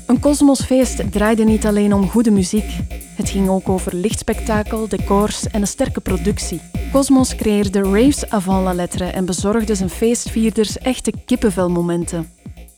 Een 0.05 0.19
kosmosfeest 0.19 1.11
draaide 1.11 1.43
niet 1.43 1.65
alleen 1.65 1.93
om 1.93 2.09
goede 2.09 2.31
muziek. 2.31 2.77
Het 3.15 3.29
ging 3.29 3.49
ook 3.49 3.69
over 3.69 3.95
lichtspektakel, 3.95 4.87
decors 4.87 5.47
en 5.47 5.61
een 5.61 5.67
sterke 5.67 6.01
productie. 6.01 6.61
Cosmos 6.91 7.35
creëerde 7.35 7.81
raves 7.81 8.29
avant 8.29 8.63
la 8.63 8.73
lettre 8.73 9.05
en 9.05 9.25
bezorgde 9.25 9.75
zijn 9.75 9.89
feestvierders 9.89 10.77
echte 10.77 11.13
kippenvelmomenten. 11.25 12.29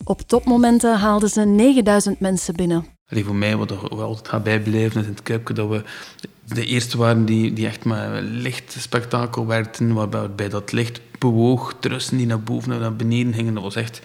Op 0.03 0.21
topmomenten 0.21 0.98
haalden 0.98 1.29
ze 1.29 1.45
9000 1.45 2.19
mensen 2.19 2.55
binnen. 2.55 2.86
Allee, 3.12 3.25
voor 3.25 3.36
mij, 3.36 3.58
wat 3.58 3.70
wel 3.70 4.01
altijd 4.01 4.27
gaat 4.27 4.44
bijblijven, 4.44 5.01
is 5.01 5.08
in 5.08 5.13
het 5.13 5.24
Kuipke 5.24 5.53
dat 5.53 5.70
we 5.70 5.84
de 6.46 6.65
eerste 6.65 6.98
waren 6.98 7.25
die, 7.25 7.53
die 7.53 7.65
echt 7.65 7.86
met 7.86 8.24
lichtspektakel 8.24 9.48
werkten, 9.48 9.94
waarbij 9.94 10.50
dat 10.50 10.72
licht 10.72 11.01
bewoog, 11.20 11.75
trussen 11.80 12.18
die 12.18 12.25
naar 12.25 12.41
boven 12.41 12.72
en 12.72 12.80
naar 12.80 12.96
beneden 12.96 13.34
gingen. 13.34 13.53
Dat 13.53 13.63
was 13.63 13.75
echt 13.75 14.01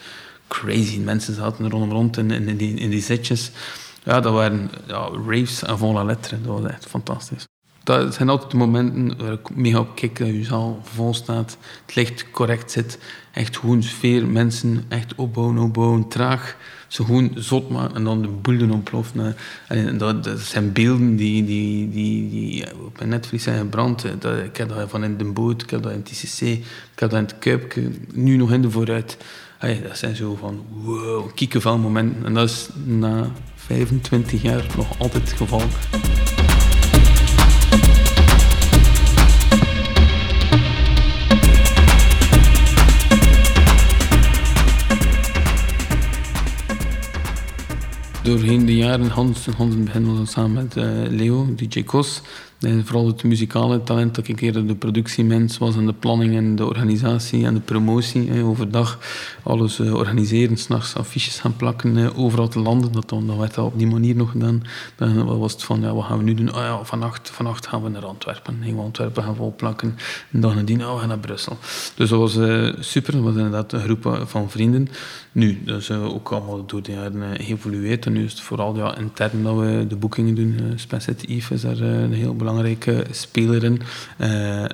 crazy. 0.48 0.98
Mensen 0.98 1.34
zaten 1.34 1.70
rondom 1.70 1.90
rond 1.90 2.16
in, 2.16 2.56
die, 2.56 2.74
in 2.74 2.90
die 2.90 3.02
zitjes. 3.02 3.50
Ja, 4.02 4.20
dat 4.20 4.32
waren 4.32 4.70
ja, 4.86 5.08
raves 5.28 5.64
avant 5.64 5.94
la 5.94 6.04
lettre. 6.04 6.40
Dat 6.40 6.60
was 6.60 6.70
echt 6.70 6.86
fantastisch. 6.86 7.46
Dat 7.82 8.14
zijn 8.14 8.28
altijd 8.28 8.50
de 8.50 8.56
momenten 8.56 9.18
waar 9.18 9.32
ik 9.32 9.56
mega 9.56 9.78
op 9.78 9.94
kijk, 9.94 10.18
dat 10.18 10.28
je 10.28 10.44
zaal 10.44 10.80
vol 10.82 11.14
staat, 11.14 11.58
het 11.86 11.94
licht 11.94 12.30
correct 12.30 12.70
zit, 12.70 12.98
echt 13.32 13.56
gewoon 13.56 13.82
sfeer, 13.82 14.26
mensen 14.26 14.84
echt 14.88 15.14
opbouwen, 15.14 15.58
opbouwen, 15.58 16.08
traag, 16.08 16.56
zo 16.88 17.04
gewoon 17.04 17.30
zot 17.34 17.68
maken 17.68 17.96
en 17.96 18.04
dan 18.04 18.22
de 18.22 18.28
boel 18.28 18.58
doen 18.58 18.72
ontploffen. 18.72 19.36
En 19.68 19.98
dat, 19.98 20.24
dat 20.24 20.40
zijn 20.40 20.72
beelden 20.72 21.16
die, 21.16 21.44
die, 21.44 21.90
die, 21.90 22.30
die 22.30 22.64
op 22.84 22.98
mijn 22.98 23.08
netvlies 23.08 23.42
zijn 23.42 23.58
gebrand. 23.58 24.06
Dat, 24.18 24.38
ik 24.38 24.56
heb 24.56 24.68
dat 24.68 24.90
van 24.90 25.04
in 25.04 25.16
de 25.16 25.24
boot, 25.24 25.62
ik 25.62 25.70
heb 25.70 25.82
dat 25.82 25.92
in 25.92 25.98
het 25.98 26.06
TCC, 26.06 26.40
ik 26.40 26.98
heb 26.98 27.10
dat 27.10 27.18
in 27.18 27.24
het 27.24 27.38
Kuipke, 27.38 27.90
nu 28.12 28.36
nog 28.36 28.52
in 28.52 28.62
de 28.62 28.70
vooruit. 28.70 29.16
Hey, 29.58 29.82
dat 29.82 29.98
zijn 29.98 30.16
zo 30.16 30.36
van 30.40 30.64
wow, 30.82 31.34
kiekenvel 31.34 31.78
momenten. 31.78 32.24
En 32.24 32.34
dat 32.34 32.48
is 32.48 32.68
na 32.84 33.30
25 33.54 34.42
jaar 34.42 34.66
nog 34.76 34.98
altijd 34.98 35.22
het 35.22 35.32
geval. 35.32 35.62
Doorheen 48.26 48.66
de 48.66 48.76
jaren, 48.76 49.08
Hans, 49.08 49.46
Hans 49.56 49.74
in 49.74 49.80
het 49.80 49.84
begin 49.84 50.18
was 50.18 50.30
samen 50.30 50.52
met 50.52 50.76
uh, 50.76 50.84
Leo, 51.08 51.46
DJ 51.54 51.84
Kos. 51.84 52.20
Vooral 52.60 53.06
het 53.06 53.24
muzikale 53.24 53.82
talent 53.82 54.14
dat 54.14 54.28
ik 54.28 54.40
eerder 54.40 54.66
de 54.66 54.74
productiemens 54.74 55.58
was 55.58 55.76
en 55.76 55.86
de 55.86 55.92
planning 55.92 56.36
en 56.36 56.56
de 56.56 56.66
organisatie 56.66 57.44
en 57.44 57.54
de 57.54 57.60
promotie. 57.60 58.42
Overdag 58.42 58.98
alles 59.42 59.78
uh, 59.78 59.94
organiseren, 59.94 60.56
s'nachts 60.56 60.94
affiches 60.94 61.40
gaan 61.40 61.56
plakken, 61.56 61.96
uh, 61.96 62.18
overal 62.18 62.48
te 62.48 62.60
landen. 62.60 62.92
Dat, 62.92 63.08
dat 63.08 63.36
werd 63.38 63.58
op 63.58 63.78
die 63.78 63.86
manier 63.86 64.16
nog 64.16 64.30
gedaan. 64.30 64.62
Dan 64.96 65.38
was 65.38 65.52
het 65.52 65.62
van, 65.62 65.80
ja, 65.80 65.94
wat 65.94 66.04
gaan 66.04 66.18
we 66.18 66.24
nu 66.24 66.34
doen? 66.34 66.54
Oh 66.54 66.60
ja, 66.60 66.84
vannacht, 66.84 67.66
gaan 67.66 67.82
we 67.82 67.88
naar 67.88 68.04
Antwerpen. 68.04 68.60
We 68.60 68.80
Antwerpen 68.80 69.22
gaan 69.22 69.36
volplakken. 69.36 69.96
En 70.30 70.40
dan 70.40 70.54
nadien, 70.54 70.86
oh, 70.86 71.00
we 71.00 71.06
naar 71.06 71.18
Brussel. 71.18 71.58
Dus 71.94 72.08
dat 72.08 72.18
was 72.18 72.36
uh, 72.36 72.74
super. 72.78 73.12
Dat 73.12 73.22
was 73.22 73.34
inderdaad 73.34 73.72
een 73.72 73.80
groep 73.80 74.22
van 74.26 74.50
vrienden. 74.50 74.88
Nu, 75.32 75.62
dat 75.64 75.80
is 75.80 75.90
ook 75.90 76.32
allemaal 76.32 76.66
door 76.66 76.82
de 76.82 76.92
jaren 76.92 77.36
geëvolueerd. 77.36 78.06
En 78.06 78.12
nu 78.12 78.24
is 78.24 78.32
het 78.32 78.40
vooral 78.40 78.76
ja, 78.76 78.96
intern 78.96 79.42
dat 79.42 79.56
we 79.58 79.84
de 79.88 79.96
boekingen 79.96 80.34
doen. 80.34 80.60
Uh, 80.62 81.48
is 81.50 81.60
daar 81.60 81.78
een 81.80 82.12
heel 82.12 82.34
belangrijke 82.46 83.06
speler 83.10 83.64
in. 83.64 83.82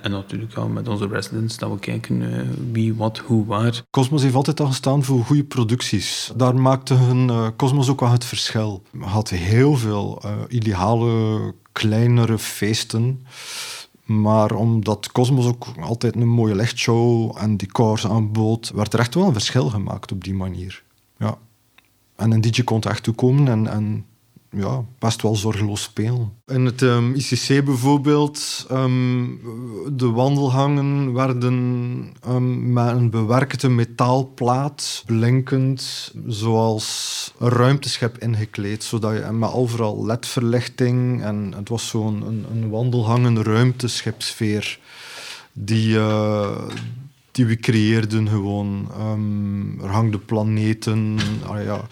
en 0.03 0.11
natuurlijk 0.11 0.55
ja, 0.55 0.65
met 0.65 0.89
onze 0.89 1.07
residents, 1.07 1.59
dat 1.59 1.71
we 1.71 1.79
kijken 1.79 2.47
wie, 2.73 2.95
wat, 2.95 3.19
hoe, 3.19 3.47
waar. 3.47 3.83
Cosmos 3.91 4.23
heeft 4.23 4.35
altijd 4.35 4.61
al 4.61 4.67
gestaan 4.67 5.05
voor 5.05 5.25
goede 5.25 5.45
producties. 5.45 6.33
Daar 6.37 6.55
maakte 6.55 6.95
hun 6.95 7.53
Cosmos 7.57 7.89
ook 7.89 8.01
wel 8.01 8.11
het 8.11 8.25
verschil. 8.25 8.83
Hadden 8.99 9.39
heel 9.39 9.77
veel 9.77 10.23
ideale, 10.49 11.55
kleinere 11.73 12.39
feesten. 12.39 13.27
Maar 14.05 14.55
omdat 14.55 15.13
Cosmos 15.13 15.47
ook 15.47 15.67
altijd 15.81 16.15
een 16.15 16.29
mooie 16.29 16.55
lichtshow 16.55 17.37
en 17.39 17.57
decors 17.57 18.07
aanbood, 18.07 18.71
werd 18.75 18.93
er 18.93 18.99
echt 18.99 19.15
wel 19.15 19.27
een 19.27 19.33
verschil 19.33 19.69
gemaakt 19.69 20.13
op 20.13 20.25
die 20.25 20.35
manier. 20.35 20.83
Ja. 21.19 21.39
En 22.17 22.31
een 22.31 22.41
DJ 22.41 22.63
kon 22.63 22.81
echt 22.81 23.03
toekomen 23.03 23.49
en, 23.49 23.67
en 23.67 24.07
ja, 24.57 24.85
best 24.99 25.23
wel 25.23 25.37
zorgeloos 25.37 25.83
spelen. 25.83 26.33
In 26.47 26.65
het 26.65 26.81
um, 26.81 27.15
ICC 27.15 27.65
bijvoorbeeld, 27.65 28.67
um, 28.71 29.41
de 29.93 30.11
wandelhangen 30.11 31.13
werden 31.13 31.55
um, 32.29 32.73
met 32.73 32.89
een 32.89 33.11
bewerkte 33.11 33.69
metaalplaat, 33.69 35.03
blinkend, 35.07 36.13
zoals 36.27 37.33
een 37.39 37.49
ruimteschip 37.49 38.19
ingekleed, 38.19 38.85
zodat 38.85 39.13
je 39.13 39.33
met 39.33 39.53
overal 39.53 40.07
ledverlichting 40.07 41.23
en 41.23 41.53
het 41.57 41.69
was 41.69 41.89
zo'n 41.89 42.23
een, 42.27 42.47
een 42.53 42.71
wandelhangen 42.71 43.43
ruimteschipsfeer 43.43 44.79
die, 45.53 45.95
uh, 45.95 46.69
die 47.33 47.47
we 47.47 47.57
creëerden 47.57 48.29
gewoon. 48.29 48.89
er 49.83 49.89
hangden 49.89 50.25
planeten, 50.25 51.19
ah, 51.51 51.65
ja 51.65 51.85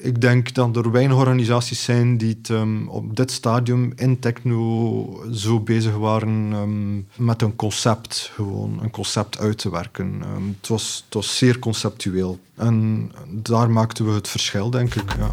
ik 0.00 0.20
denk 0.20 0.54
dat 0.54 0.76
er 0.76 0.90
weinig 0.90 1.16
organisaties 1.16 1.84
zijn 1.84 2.16
die 2.16 2.38
um, 2.50 2.88
op 2.88 3.16
dit 3.16 3.30
stadium 3.30 3.92
in 3.96 4.18
techno 4.18 5.24
zo 5.32 5.60
bezig 5.60 5.96
waren 5.96 6.52
um, 6.52 7.06
met 7.16 7.42
een 7.42 7.56
concept, 7.56 8.30
gewoon 8.34 8.78
een 8.82 8.90
concept 8.90 9.38
uit 9.38 9.58
te 9.58 9.70
werken. 9.70 10.22
Um, 10.36 10.56
het, 10.60 10.68
was, 10.68 11.04
het 11.08 11.24
zeer 11.24 11.58
conceptueel. 11.58 12.38
En 12.54 13.10
daar 13.28 13.70
maakten 13.70 14.04
we 14.04 14.12
het 14.12 14.28
verschil, 14.28 14.70
denk 14.70 14.94
ik. 14.94 15.16
Ja. 15.18 15.30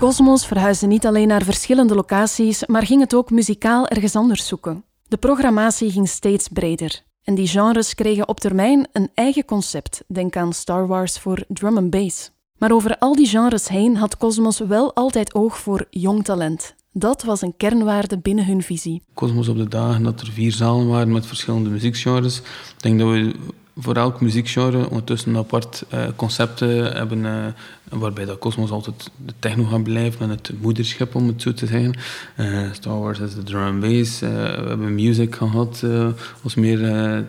Cosmos 0.00 0.46
verhuisde 0.46 0.86
niet 0.86 1.06
alleen 1.06 1.28
naar 1.28 1.42
verschillende 1.42 1.94
locaties, 1.94 2.66
maar 2.66 2.86
ging 2.86 3.00
het 3.00 3.14
ook 3.14 3.30
muzikaal 3.30 3.88
ergens 3.88 4.16
anders 4.16 4.46
zoeken. 4.46 4.84
De 5.08 5.16
programmatie 5.16 5.90
ging 5.90 6.08
steeds 6.08 6.48
breder 6.48 7.02
en 7.24 7.34
die 7.34 7.46
genres 7.46 7.94
kregen 7.94 8.28
op 8.28 8.40
termijn 8.40 8.88
een 8.92 9.10
eigen 9.14 9.44
concept. 9.44 10.04
Denk 10.06 10.36
aan 10.36 10.52
Star 10.52 10.86
Wars 10.86 11.18
voor 11.18 11.44
drum 11.48 11.76
and 11.76 11.90
bass. 11.90 12.30
Maar 12.58 12.72
over 12.72 12.98
al 12.98 13.14
die 13.14 13.26
genres 13.26 13.68
heen 13.68 13.96
had 13.96 14.16
Cosmos 14.16 14.58
wel 14.58 14.94
altijd 14.94 15.34
oog 15.34 15.58
voor 15.58 15.86
jong 15.90 16.24
talent. 16.24 16.74
Dat 16.92 17.22
was 17.22 17.42
een 17.42 17.56
kernwaarde 17.56 18.18
binnen 18.18 18.46
hun 18.46 18.62
visie. 18.62 19.02
Cosmos 19.14 19.48
op 19.48 19.56
de 19.56 19.68
dagen 19.68 20.02
dat 20.02 20.20
er 20.20 20.32
vier 20.32 20.52
zalen 20.52 20.88
waren 20.88 21.12
met 21.12 21.26
verschillende 21.26 21.70
muziekgenres. 21.70 22.42
Denk 22.76 22.98
dat 22.98 23.08
we 23.08 23.34
voor 23.80 23.96
elk 23.96 24.20
muziekgenre 24.20 24.88
ondertussen 24.88 25.36
apart 25.36 25.84
uh, 25.94 26.04
concepten 26.16 26.92
hebben, 26.96 27.18
uh, 27.18 27.46
waarbij 27.88 28.24
dat 28.24 28.38
Cosmos 28.38 28.70
altijd 28.70 29.10
de 29.26 29.32
techno 29.38 29.64
gaat 29.64 29.82
blijven 29.82 30.20
en 30.20 30.30
het 30.30 30.52
moederschip, 30.60 31.14
om 31.14 31.26
het 31.26 31.42
zo 31.42 31.52
te 31.52 31.66
zeggen. 31.66 31.94
Uh, 32.36 32.72
Star 32.72 33.00
Wars 33.00 33.18
is 33.18 33.34
de 33.34 33.42
drum 33.42 33.62
and 33.62 33.80
bass. 33.80 34.20
we 34.20 34.26
hebben 34.66 34.94
music 34.94 35.34
gehad 35.34 35.84
als 36.42 36.54
meer 36.54 36.78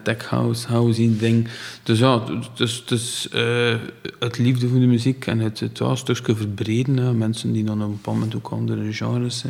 tech 0.03 0.29
house, 0.29 0.67
housey 0.67 1.12
ding. 1.17 1.48
Dus 1.84 2.00
ja, 2.00 2.22
dus, 2.55 2.86
dus 2.86 3.27
het 4.20 4.38
liefde 4.38 4.67
voor 4.67 4.79
de 4.79 4.86
muziek 4.86 5.25
en 5.27 5.39
het, 5.39 5.60
het 5.60 5.77
ja, 5.77 5.96
stukje 5.96 6.36
verbreden. 6.36 7.17
mensen 7.17 7.51
die 7.51 7.63
dan 7.63 7.81
op 7.81 7.88
een 7.88 7.91
bepaald 7.91 8.17
moment 8.17 8.36
ook 8.36 8.48
andere 8.51 8.93
genres 8.93 9.43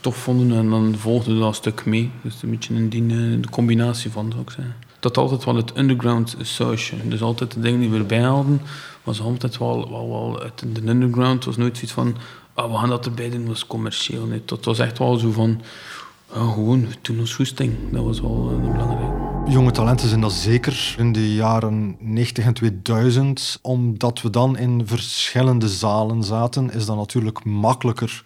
tof 0.00 0.16
vonden 0.16 0.58
en 0.58 0.70
dan 0.70 0.94
volgden 0.98 1.38
dat 1.38 1.54
stuk 1.54 1.84
mee. 1.84 2.10
Dus 2.22 2.42
een 2.42 2.50
beetje 2.50 2.74
een 2.74 2.88
die, 2.88 3.06
de 3.40 3.50
combinatie 3.50 4.10
van, 4.10 4.30
zou 4.30 4.42
ik 4.42 4.50
zeggen 4.50 4.89
dat 5.00 5.16
altijd 5.16 5.44
wel 5.44 5.56
het 5.56 5.76
underground 5.76 6.36
sausje. 6.40 7.08
Dus 7.08 7.22
altijd 7.22 7.52
de 7.52 7.60
dingen 7.60 7.80
die 7.80 7.90
we 7.90 7.98
erbij 7.98 8.20
hadden, 8.20 8.60
was 9.02 9.20
altijd 9.20 9.58
wel, 9.58 9.90
wel, 9.90 10.08
wel 10.08 10.40
uit 10.40 10.64
de 10.74 10.86
underground. 10.86 11.44
was 11.44 11.56
nooit 11.56 11.74
zoiets 11.74 11.92
van, 11.92 12.16
oh, 12.54 12.72
we 12.72 12.78
gaan 12.78 12.88
dat 12.88 13.06
erbij 13.06 13.30
doen, 13.30 13.46
was 13.46 13.66
commercieel. 13.66 14.24
Nee, 14.24 14.42
dat 14.44 14.64
was 14.64 14.78
echt 14.78 14.98
wel 14.98 15.16
zo 15.16 15.30
van, 15.30 15.60
oh, 16.34 16.52
gewoon, 16.52 16.80
we 16.80 16.94
doen 17.02 17.18
ons 17.18 17.34
goesting. 17.34 17.74
Dat 17.92 18.04
was 18.04 18.20
wel 18.20 18.50
uh, 18.52 18.72
belangrijk. 18.72 19.28
Jonge 19.48 19.70
talenten 19.70 20.08
zijn 20.08 20.20
dat 20.20 20.32
zeker 20.32 20.94
in 20.98 21.12
de 21.12 21.34
jaren 21.34 21.96
90 21.98 22.44
en 22.44 22.52
2000. 22.52 23.58
Omdat 23.62 24.22
we 24.22 24.30
dan 24.30 24.58
in 24.58 24.86
verschillende 24.86 25.68
zalen 25.68 26.24
zaten, 26.24 26.72
is 26.72 26.86
dat 26.86 26.96
natuurlijk 26.96 27.44
makkelijker 27.44 28.22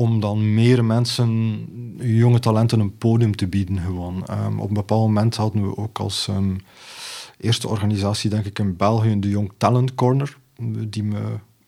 om 0.00 0.20
dan 0.20 0.54
meer 0.54 0.84
mensen, 0.84 1.66
jonge 1.98 2.38
talenten, 2.38 2.80
een 2.80 2.98
podium 2.98 3.36
te 3.36 3.46
bieden. 3.46 3.78
Gewoon. 3.78 4.24
Um, 4.30 4.60
op 4.60 4.68
een 4.68 4.74
bepaald 4.74 5.06
moment 5.06 5.36
hadden 5.36 5.68
we 5.68 5.76
ook 5.76 5.98
als 5.98 6.26
um, 6.30 6.60
eerste 7.38 7.68
organisatie, 7.68 8.30
denk 8.30 8.44
ik, 8.44 8.58
in 8.58 8.76
België 8.76 9.20
de 9.20 9.28
Young 9.28 9.50
Talent 9.56 9.94
Corner, 9.94 10.36
die 10.88 11.02
me 11.02 11.20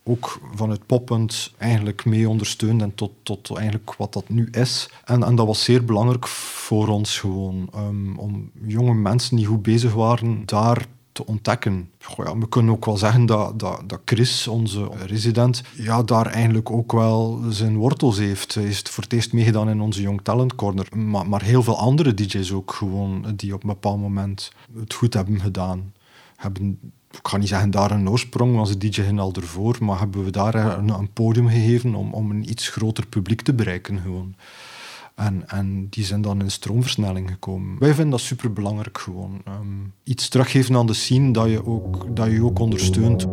ook 0.05 0.41
vanuit 0.55 0.87
poppunt 0.87 1.53
eigenlijk 1.59 2.05
mee 2.05 2.29
ondersteund 2.29 2.83
en 2.83 2.95
tot, 2.95 3.13
tot 3.23 3.57
eigenlijk 3.57 3.95
wat 3.95 4.13
dat 4.13 4.29
nu 4.29 4.49
is. 4.51 4.89
En, 5.05 5.23
en 5.23 5.35
dat 5.35 5.47
was 5.47 5.65
zeer 5.65 5.85
belangrijk 5.85 6.29
voor 6.29 6.89
ons 6.89 7.19
gewoon, 7.19 7.69
um, 7.77 8.19
om 8.19 8.51
jonge 8.65 8.95
mensen 8.95 9.37
die 9.37 9.47
goed 9.47 9.63
bezig 9.63 9.95
waren, 9.95 10.43
daar 10.47 10.87
te 11.13 11.27
ontdekken. 11.27 11.91
ja, 12.17 12.39
we 12.39 12.49
kunnen 12.49 12.75
ook 12.75 12.85
wel 12.85 12.97
zeggen 12.97 13.27
dat, 13.27 13.59
dat, 13.59 13.83
dat 13.87 14.01
Chris, 14.05 14.49
onze 14.49 14.91
resident, 15.07 15.63
ja, 15.77 16.03
daar 16.03 16.27
eigenlijk 16.27 16.71
ook 16.71 16.93
wel 16.93 17.41
zijn 17.49 17.77
wortels 17.77 18.19
heeft. 18.19 18.55
Hij 18.55 18.65
is 18.65 18.81
voor 18.81 19.03
het 19.03 19.13
eerst 19.13 19.33
meegedaan 19.33 19.69
in 19.69 19.81
onze 19.81 20.01
Young 20.03 20.21
Talent 20.23 20.55
Corner. 20.55 20.97
Maar, 20.97 21.43
heel 21.43 21.63
veel 21.63 21.79
andere 21.79 22.15
DJ's 22.15 22.53
ook 22.53 22.73
gewoon, 22.73 23.33
die 23.37 23.55
op 23.55 23.63
een 23.63 23.69
bepaald 23.69 24.01
moment 24.01 24.53
het 24.79 24.95
goed 24.95 25.15
hebben 25.15 25.41
gedaan. 25.41 25.93
Hebben 26.37 26.79
ik 27.13 27.29
ga 27.29 27.37
niet 27.37 27.49
zeggen 27.49 27.71
daar 27.71 27.91
een 27.91 28.11
oorsprong, 28.11 28.55
want 28.55 28.69
ze 28.69 28.79
DJ'en 28.79 29.19
al 29.19 29.33
ervoor, 29.33 29.77
maar 29.81 29.99
hebben 29.99 30.25
we 30.25 30.31
daar 30.31 30.55
een, 30.55 30.89
een 30.89 31.13
podium 31.13 31.49
gegeven 31.49 31.95
om, 31.95 32.15
om 32.15 32.31
een 32.31 32.51
iets 32.51 32.69
groter 32.69 33.07
publiek 33.07 33.41
te 33.41 33.55
bereiken 33.55 33.99
gewoon. 33.99 34.35
En, 35.15 35.49
en 35.49 35.87
die 35.91 36.05
zijn 36.05 36.23
dan 36.23 36.41
in 36.41 36.51
stroomversnelling 36.51 37.31
gekomen. 37.31 37.79
Wij 37.79 37.95
vinden 37.95 38.11
dat 38.11 38.21
superbelangrijk 38.21 38.99
gewoon. 38.99 39.43
Um, 39.49 39.93
iets 40.05 40.29
teruggeven 40.29 40.77
aan 40.77 40.87
de 40.87 40.95
scene 40.95 41.33
dat 41.33 41.49
je 41.49 41.67
ook, 41.67 42.17
dat 42.17 42.31
je 42.31 42.45
ook 42.45 42.59
ondersteunt. 42.59 43.27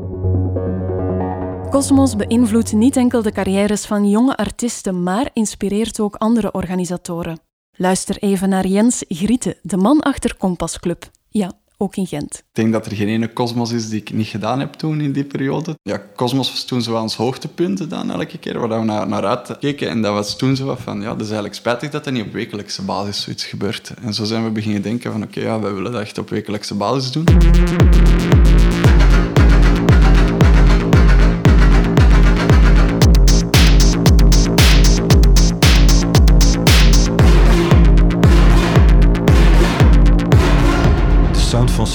Cosmos 1.69 2.15
beïnvloedt 2.15 2.73
niet 2.73 2.95
enkel 2.95 3.21
de 3.21 3.31
carrières 3.31 3.85
van 3.85 4.09
jonge 4.09 4.37
artiesten, 4.37 5.03
maar 5.03 5.29
inspireert 5.33 5.99
ook 5.99 6.15
andere 6.15 6.51
organisatoren. 6.51 7.39
Luister 7.71 8.17
even 8.17 8.49
naar 8.49 8.67
Jens 8.67 9.03
Griete, 9.07 9.57
de 9.61 9.77
man 9.77 9.99
achter 9.99 10.37
Kompas 10.37 10.79
Club. 10.79 11.09
Ja, 11.29 11.51
ook 11.81 11.95
in 11.95 12.07
Gent. 12.07 12.37
Ik 12.37 12.43
denk 12.51 12.73
dat 12.73 12.85
er 12.85 12.95
geen 12.95 13.07
ene 13.07 13.33
Cosmos 13.33 13.71
is 13.71 13.89
die 13.89 14.01
ik 14.01 14.13
niet 14.13 14.27
gedaan 14.27 14.59
heb 14.59 14.73
toen 14.73 15.01
in 15.01 15.11
die 15.11 15.23
periode. 15.23 15.77
Ja, 15.83 16.01
Cosmos 16.15 16.49
was 16.49 16.63
toen 16.63 16.81
zo 16.81 17.01
ons 17.01 17.15
hoogtepunt 17.15 17.89
dan 17.89 18.11
elke 18.11 18.37
keer, 18.37 18.59
waar 18.59 18.79
we 18.79 18.85
naar, 18.85 19.07
naar 19.07 19.25
uitkeken. 19.25 19.89
En 19.89 20.01
dat 20.01 20.13
was 20.13 20.37
toen 20.37 20.55
zo 20.55 20.75
van, 20.79 21.01
ja, 21.01 21.09
het 21.09 21.19
is 21.19 21.25
eigenlijk 21.25 21.55
spijtig 21.55 21.89
dat 21.89 22.05
er 22.05 22.11
niet 22.11 22.25
op 22.25 22.31
wekelijkse 22.31 22.81
basis 22.81 23.21
zoiets 23.21 23.45
gebeurt. 23.45 23.93
En 24.01 24.13
zo 24.13 24.23
zijn 24.23 24.43
we 24.43 24.49
beginnen 24.49 24.81
denken 24.81 25.11
van, 25.11 25.23
oké, 25.23 25.39
ja, 25.39 25.59
we 25.59 25.71
willen 25.71 25.91
dat 25.91 26.01
echt 26.01 26.17
op 26.17 26.29
wekelijkse 26.29 26.75
basis 26.75 27.11
doen. 27.11 27.25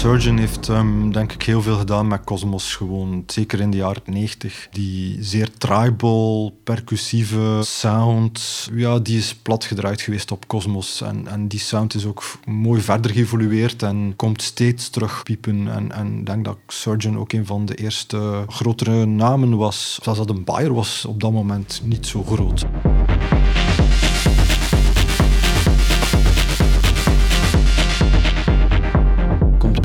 Surgeon 0.04 0.38
heeft 0.38 0.68
um, 0.68 1.12
denk 1.12 1.32
ik 1.32 1.42
heel 1.42 1.62
veel 1.62 1.76
gedaan 1.76 2.06
met 2.06 2.25
Cosmos 2.25 2.75
gewoon. 2.75 3.23
Zeker 3.26 3.61
in 3.61 3.70
de 3.70 3.76
jaren 3.76 4.02
90. 4.04 4.68
Die 4.70 5.23
zeer 5.23 5.50
tribal, 5.58 6.56
percussieve 6.64 7.61
sound. 7.62 8.68
Ja, 8.73 8.99
die 8.99 9.18
is 9.18 9.34
plat 9.34 9.64
gedraaid 9.64 10.00
geweest 10.00 10.30
op 10.30 10.46
Cosmos. 10.46 11.00
En, 11.00 11.26
en 11.26 11.49
die 11.49 11.58
sound 11.58 11.94
is 11.94 12.06
ook 12.06 12.23
mooi 12.44 12.80
verder 12.80 13.11
geëvolueerd 13.11 13.82
en 13.82 14.12
komt 14.16 14.42
steeds 14.42 14.88
terug 14.88 15.23
piepen. 15.23 15.68
En, 15.68 15.92
en 15.92 16.25
denk 16.25 16.44
dat 16.44 16.58
Surgeon 16.66 17.18
ook 17.18 17.32
een 17.32 17.46
van 17.46 17.66
de 17.66 17.75
eerste 17.75 18.44
grotere 18.49 19.04
namen 19.04 19.56
was. 19.56 19.99
Zelfs 20.02 20.18
dat 20.18 20.30
een 20.30 20.44
Bayer 20.44 20.75
was 20.75 21.04
op 21.04 21.20
dat 21.20 21.32
moment 21.32 21.80
niet 21.84 22.06
zo 22.06 22.23
groot. 22.23 22.66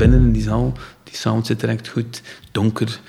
Binnen 0.00 0.24
in 0.24 0.32
die 0.32 0.42
zaal. 0.42 0.72
Die 1.04 1.16
sound 1.16 1.46
zit 1.46 1.62
er 1.62 1.78
goed. 1.88 2.22
Donker. 2.52 3.00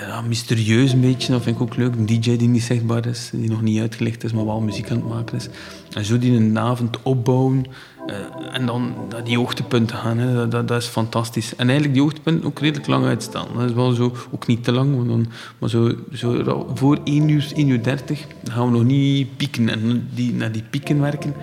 Ja, 0.00 0.20
mysterieus 0.20 0.92
een 0.92 1.00
beetje, 1.00 1.32
dat 1.32 1.42
vind 1.42 1.56
ik 1.56 1.62
ook 1.62 1.76
leuk. 1.76 1.94
Een 1.94 2.06
DJ 2.06 2.36
die 2.36 2.48
niet 2.48 2.62
zichtbaar 2.62 3.06
is, 3.06 3.30
die 3.32 3.50
nog 3.50 3.62
niet 3.62 3.80
uitgelegd 3.80 4.24
is, 4.24 4.32
maar 4.32 4.44
wel 4.44 4.60
muziek 4.60 4.90
aan 4.90 4.96
het 4.96 5.08
maken 5.08 5.36
is. 5.36 5.48
En 5.92 6.04
zo 6.04 6.18
die 6.18 6.32
een 6.32 6.58
avond 6.58 7.02
opbouwen 7.02 7.64
uh, 8.08 8.14
en 8.52 8.66
dan 8.66 8.94
die 9.24 9.36
hoogtepunten 9.36 9.96
gaan, 9.96 10.18
hè, 10.18 10.48
dat, 10.48 10.68
dat, 10.68 10.82
is 10.82 10.86
fantastisch. 10.86 11.56
En 11.56 11.64
eigenlijk 11.64 11.92
die 11.92 12.02
hoogtepunten 12.02 12.46
ook 12.46 12.58
redelijk 12.58 12.86
lang 12.86 13.06
uitstaan. 13.06 13.46
Dat 13.56 13.68
is 13.68 13.74
wel 13.74 13.92
zo, 13.92 14.16
ook 14.30 14.46
niet 14.46 14.64
te 14.64 14.72
lang, 14.72 14.96
maar, 14.96 15.06
dan, 15.06 15.26
maar 15.58 15.68
zo, 15.68 15.94
zo 16.12 16.66
voor 16.74 16.98
1 17.04 17.28
uur, 17.28 17.52
1 17.54 17.68
uur 17.68 17.82
30 17.82 18.26
gaan 18.44 18.64
we 18.64 18.78
nog 18.78 18.84
niet 18.84 19.36
pieken 19.36 19.68
en 19.68 20.08
die, 20.14 20.32
naar 20.34 20.52
die 20.52 20.64
pieken 20.70 21.00
werken. 21.00 21.34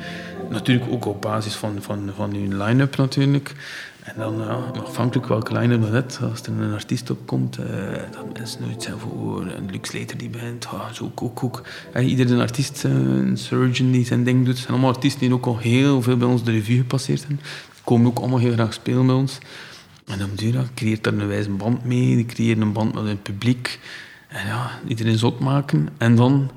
Natuurlijk 0.49 0.91
ook 0.91 1.05
op 1.05 1.21
basis 1.21 1.55
van, 1.55 1.77
van, 1.79 2.09
van 2.15 2.33
hun 2.33 2.57
line-up 2.57 2.97
natuurlijk. 2.97 3.55
En 4.05 4.13
dan, 4.17 4.37
ja, 4.37 4.81
afhankelijk 4.83 5.27
welke 5.27 5.53
line 5.53 5.79
dat 5.79 5.91
net, 5.91 6.19
als 6.31 6.41
er 6.41 6.61
een 6.61 6.73
artiest 6.73 7.09
opkomt, 7.09 7.57
uh, 7.59 7.65
dat 8.11 8.33
mensen 8.33 8.61
nooit 8.61 8.83
zijn 8.83 8.99
voor 8.99 9.41
een 9.41 9.69
Lux 9.71 9.93
Later 9.93 10.17
die 10.17 10.29
bent, 10.29 10.67
ah, 10.67 10.91
zo 10.91 11.11
ook, 11.15 11.43
ook. 11.43 11.61
Uh, 11.95 12.09
iedere 12.09 12.41
artiest, 12.41 12.83
uh, 12.83 12.91
een 12.91 13.37
surgeon 13.37 13.91
die 13.91 14.05
zijn 14.05 14.23
ding 14.23 14.45
doet, 14.45 14.57
zijn 14.57 14.69
allemaal 14.69 14.89
artiesten 14.89 15.19
die 15.19 15.33
ook 15.33 15.45
al 15.45 15.57
heel 15.57 16.01
veel 16.01 16.17
bij 16.17 16.27
ons 16.27 16.43
revue 16.55 16.77
gepasseerd 16.77 17.19
zijn. 17.19 17.39
Die 17.73 17.83
komen 17.83 18.07
ook 18.07 18.17
allemaal 18.17 18.39
heel 18.39 18.53
graag 18.53 18.73
spelen 18.73 19.05
bij 19.05 19.15
ons. 19.15 19.37
En 20.05 20.19
dan 20.19 20.29
duur 20.35 20.69
creëert 20.73 21.03
daar 21.03 21.13
een 21.13 21.27
wijze 21.27 21.49
band 21.49 21.85
mee, 21.85 22.15
die 22.15 22.25
creëren 22.25 22.61
een 22.61 22.73
band 22.73 22.93
met 22.93 23.07
het 23.07 23.23
publiek. 23.23 23.79
En 24.27 24.47
ja, 24.47 24.71
iedereen 24.87 25.17
zot 25.17 25.39
maken. 25.39 25.89
En 25.97 26.15
dan, 26.15 26.51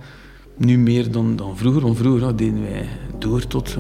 nu 0.57 0.79
meer 0.79 1.11
dan, 1.11 1.37
dan 1.37 1.57
vroeger, 1.57 1.83
want 1.83 1.97
vroeger 1.97 2.37
deden 2.37 2.63
wij 2.63 2.89
door 3.19 3.47
tot... 3.47 3.77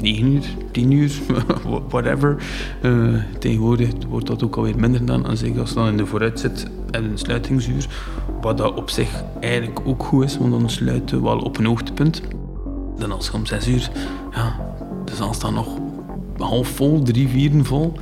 9 0.00 0.32
uur, 0.32 0.44
10 0.72 0.90
uur, 0.90 1.12
whatever. 1.88 2.36
Uh, 2.82 3.22
tegenwoordig 3.38 3.90
wordt 4.08 4.26
dat 4.26 4.42
ook 4.42 4.56
alweer 4.56 4.78
minder 4.78 5.06
dan. 5.06 5.26
En 5.26 5.36
zeker 5.36 5.60
als 5.60 5.68
je 5.68 5.74
dan 5.74 5.88
in 5.88 5.96
de 5.96 6.06
vooruit 6.06 6.40
zit 6.40 6.66
en 6.90 7.04
een 7.04 7.18
sluitingsuur, 7.18 7.86
wat 8.40 8.58
dat 8.58 8.74
op 8.74 8.90
zich 8.90 9.22
eigenlijk 9.40 9.80
ook 9.84 10.02
goed 10.02 10.24
is, 10.24 10.38
want 10.38 10.50
dan 10.50 10.70
sluiten 10.70 11.16
we 11.16 11.22
wel 11.22 11.38
op 11.38 11.58
een 11.58 11.64
hoogtepunt. 11.64 12.22
Dan 12.98 13.12
als 13.12 13.26
je 13.26 13.32
om 13.32 13.46
6 13.46 13.68
uur, 13.68 13.90
ja, 14.32 14.56
zaal 15.18 15.34
staat 15.34 15.52
nog 15.52 15.68
half 16.36 16.68
vol, 16.68 17.02
drie 17.02 17.28
vieren 17.28 17.64
vol. 17.64 17.92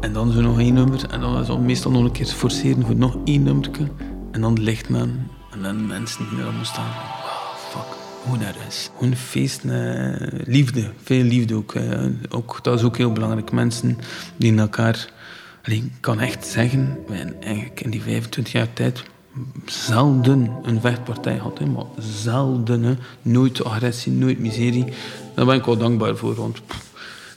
En 0.00 0.12
dan 0.12 0.32
zo 0.32 0.40
nog 0.40 0.58
één 0.58 0.74
nummer. 0.74 1.10
En 1.10 1.20
dan 1.20 1.40
is 1.40 1.48
het 1.48 1.60
meestal 1.60 1.90
nog 1.90 2.04
een 2.04 2.12
keer 2.12 2.26
forceren 2.26 2.86
voor 2.86 2.96
nog 2.96 3.16
één 3.24 3.42
nummer. 3.42 3.70
En 4.30 4.40
dan 4.40 4.60
licht 4.60 4.94
aan. 4.94 5.30
En 5.50 5.62
dan 5.62 5.86
mensen 5.86 6.28
die 6.28 6.38
er 6.38 6.44
allemaal 6.44 6.64
staan 6.64 6.90
hoe 8.22 8.38
dat 8.38 8.54
is. 8.68 8.90
Gewoon 8.96 9.16
feest, 9.16 9.62
liefde. 10.44 10.90
Veel 11.02 11.22
liefde 11.22 11.54
ook, 11.54 11.74
ook. 12.28 12.58
Dat 12.62 12.78
is 12.78 12.84
ook 12.84 12.96
heel 12.96 13.12
belangrijk. 13.12 13.52
Mensen 13.52 13.98
die 14.36 14.52
in 14.52 14.58
elkaar... 14.58 15.08
ik 15.64 15.92
kan 16.00 16.20
echt 16.20 16.46
zeggen, 16.46 16.98
eigenlijk 17.40 17.80
in 17.80 17.90
die 17.90 18.02
25 18.02 18.52
jaar 18.52 18.72
tijd 18.72 19.04
zelden 19.66 20.50
een 20.62 20.80
vechtpartij 20.80 21.36
gehad. 21.36 21.58
Hè, 21.58 21.66
maar 21.66 21.84
zelden. 21.98 22.82
Hè. 22.82 22.94
Nooit 23.22 23.64
agressie, 23.64 24.12
nooit 24.12 24.38
miserie. 24.38 24.84
Daar 25.34 25.46
ben 25.46 25.54
ik 25.54 25.64
wel 25.64 25.76
dankbaar 25.76 26.16
voor. 26.16 26.34
Want 26.34 26.60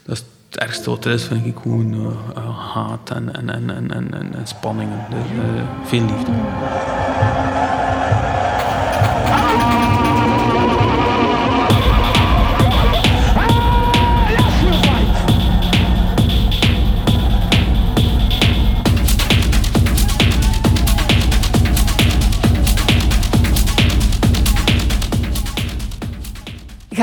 dat 0.04 0.16
is 0.16 0.24
het 0.50 0.58
ergste 0.60 0.90
wat 0.90 1.04
er 1.04 1.12
is, 1.12 1.24
vind 1.24 1.46
ik 1.46 1.56
gewoon 1.62 1.94
uh, 1.94 2.74
haat 2.74 3.10
en, 3.10 3.34
en, 3.34 3.50
en, 3.50 3.70
en, 3.70 3.90
en, 3.92 4.12
en 4.12 4.46
spanningen. 4.46 5.06
Dus, 5.10 5.44
uh, 5.44 5.62
veel 5.84 6.04
liefde. 6.04 6.32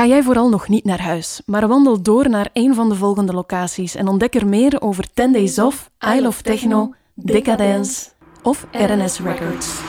Ga 0.00 0.06
jij 0.06 0.22
vooral 0.22 0.48
nog 0.48 0.68
niet 0.68 0.84
naar 0.84 1.00
huis, 1.00 1.42
maar 1.46 1.68
wandel 1.68 2.02
door 2.02 2.28
naar 2.28 2.50
een 2.52 2.74
van 2.74 2.88
de 2.88 2.94
volgende 2.94 3.32
locaties 3.32 3.94
en 3.94 4.08
ontdek 4.08 4.34
er 4.34 4.46
meer 4.46 4.80
over 4.80 5.12
10 5.14 5.32
Days 5.32 5.58
Off, 5.58 5.90
Isle 6.16 6.26
of 6.26 6.42
Techno, 6.42 6.94
Decadence 7.14 8.08
of 8.42 8.66
RNS 8.72 9.20
Records. 9.20 9.80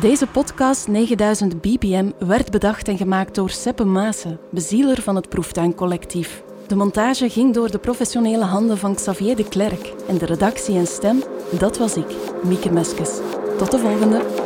Deze 0.00 0.26
podcast 0.26 0.88
9000 0.88 1.60
BPM 1.60 2.10
werd 2.18 2.50
bedacht 2.50 2.88
en 2.88 2.96
gemaakt 2.96 3.34
door 3.34 3.50
Seppe 3.50 3.84
Maassen, 3.84 4.38
bezieler 4.50 5.02
van 5.02 5.16
het 5.16 5.28
Proeftuincollectief. 5.28 6.42
De 6.66 6.76
montage 6.76 7.28
ging 7.30 7.54
door 7.54 7.70
de 7.70 7.78
professionele 7.78 8.44
handen 8.44 8.78
van 8.78 8.94
Xavier 8.94 9.36
de 9.36 9.48
Klerk 9.48 9.92
en 10.08 10.18
de 10.18 10.26
redactie 10.26 10.76
en 10.76 10.86
stem, 10.86 11.22
dat 11.58 11.78
was 11.78 11.96
ik, 11.96 12.14
Mieke 12.42 12.72
Meskes. 12.72 13.10
Tot 13.58 13.70
de 13.70 13.78
volgende! 13.78 14.45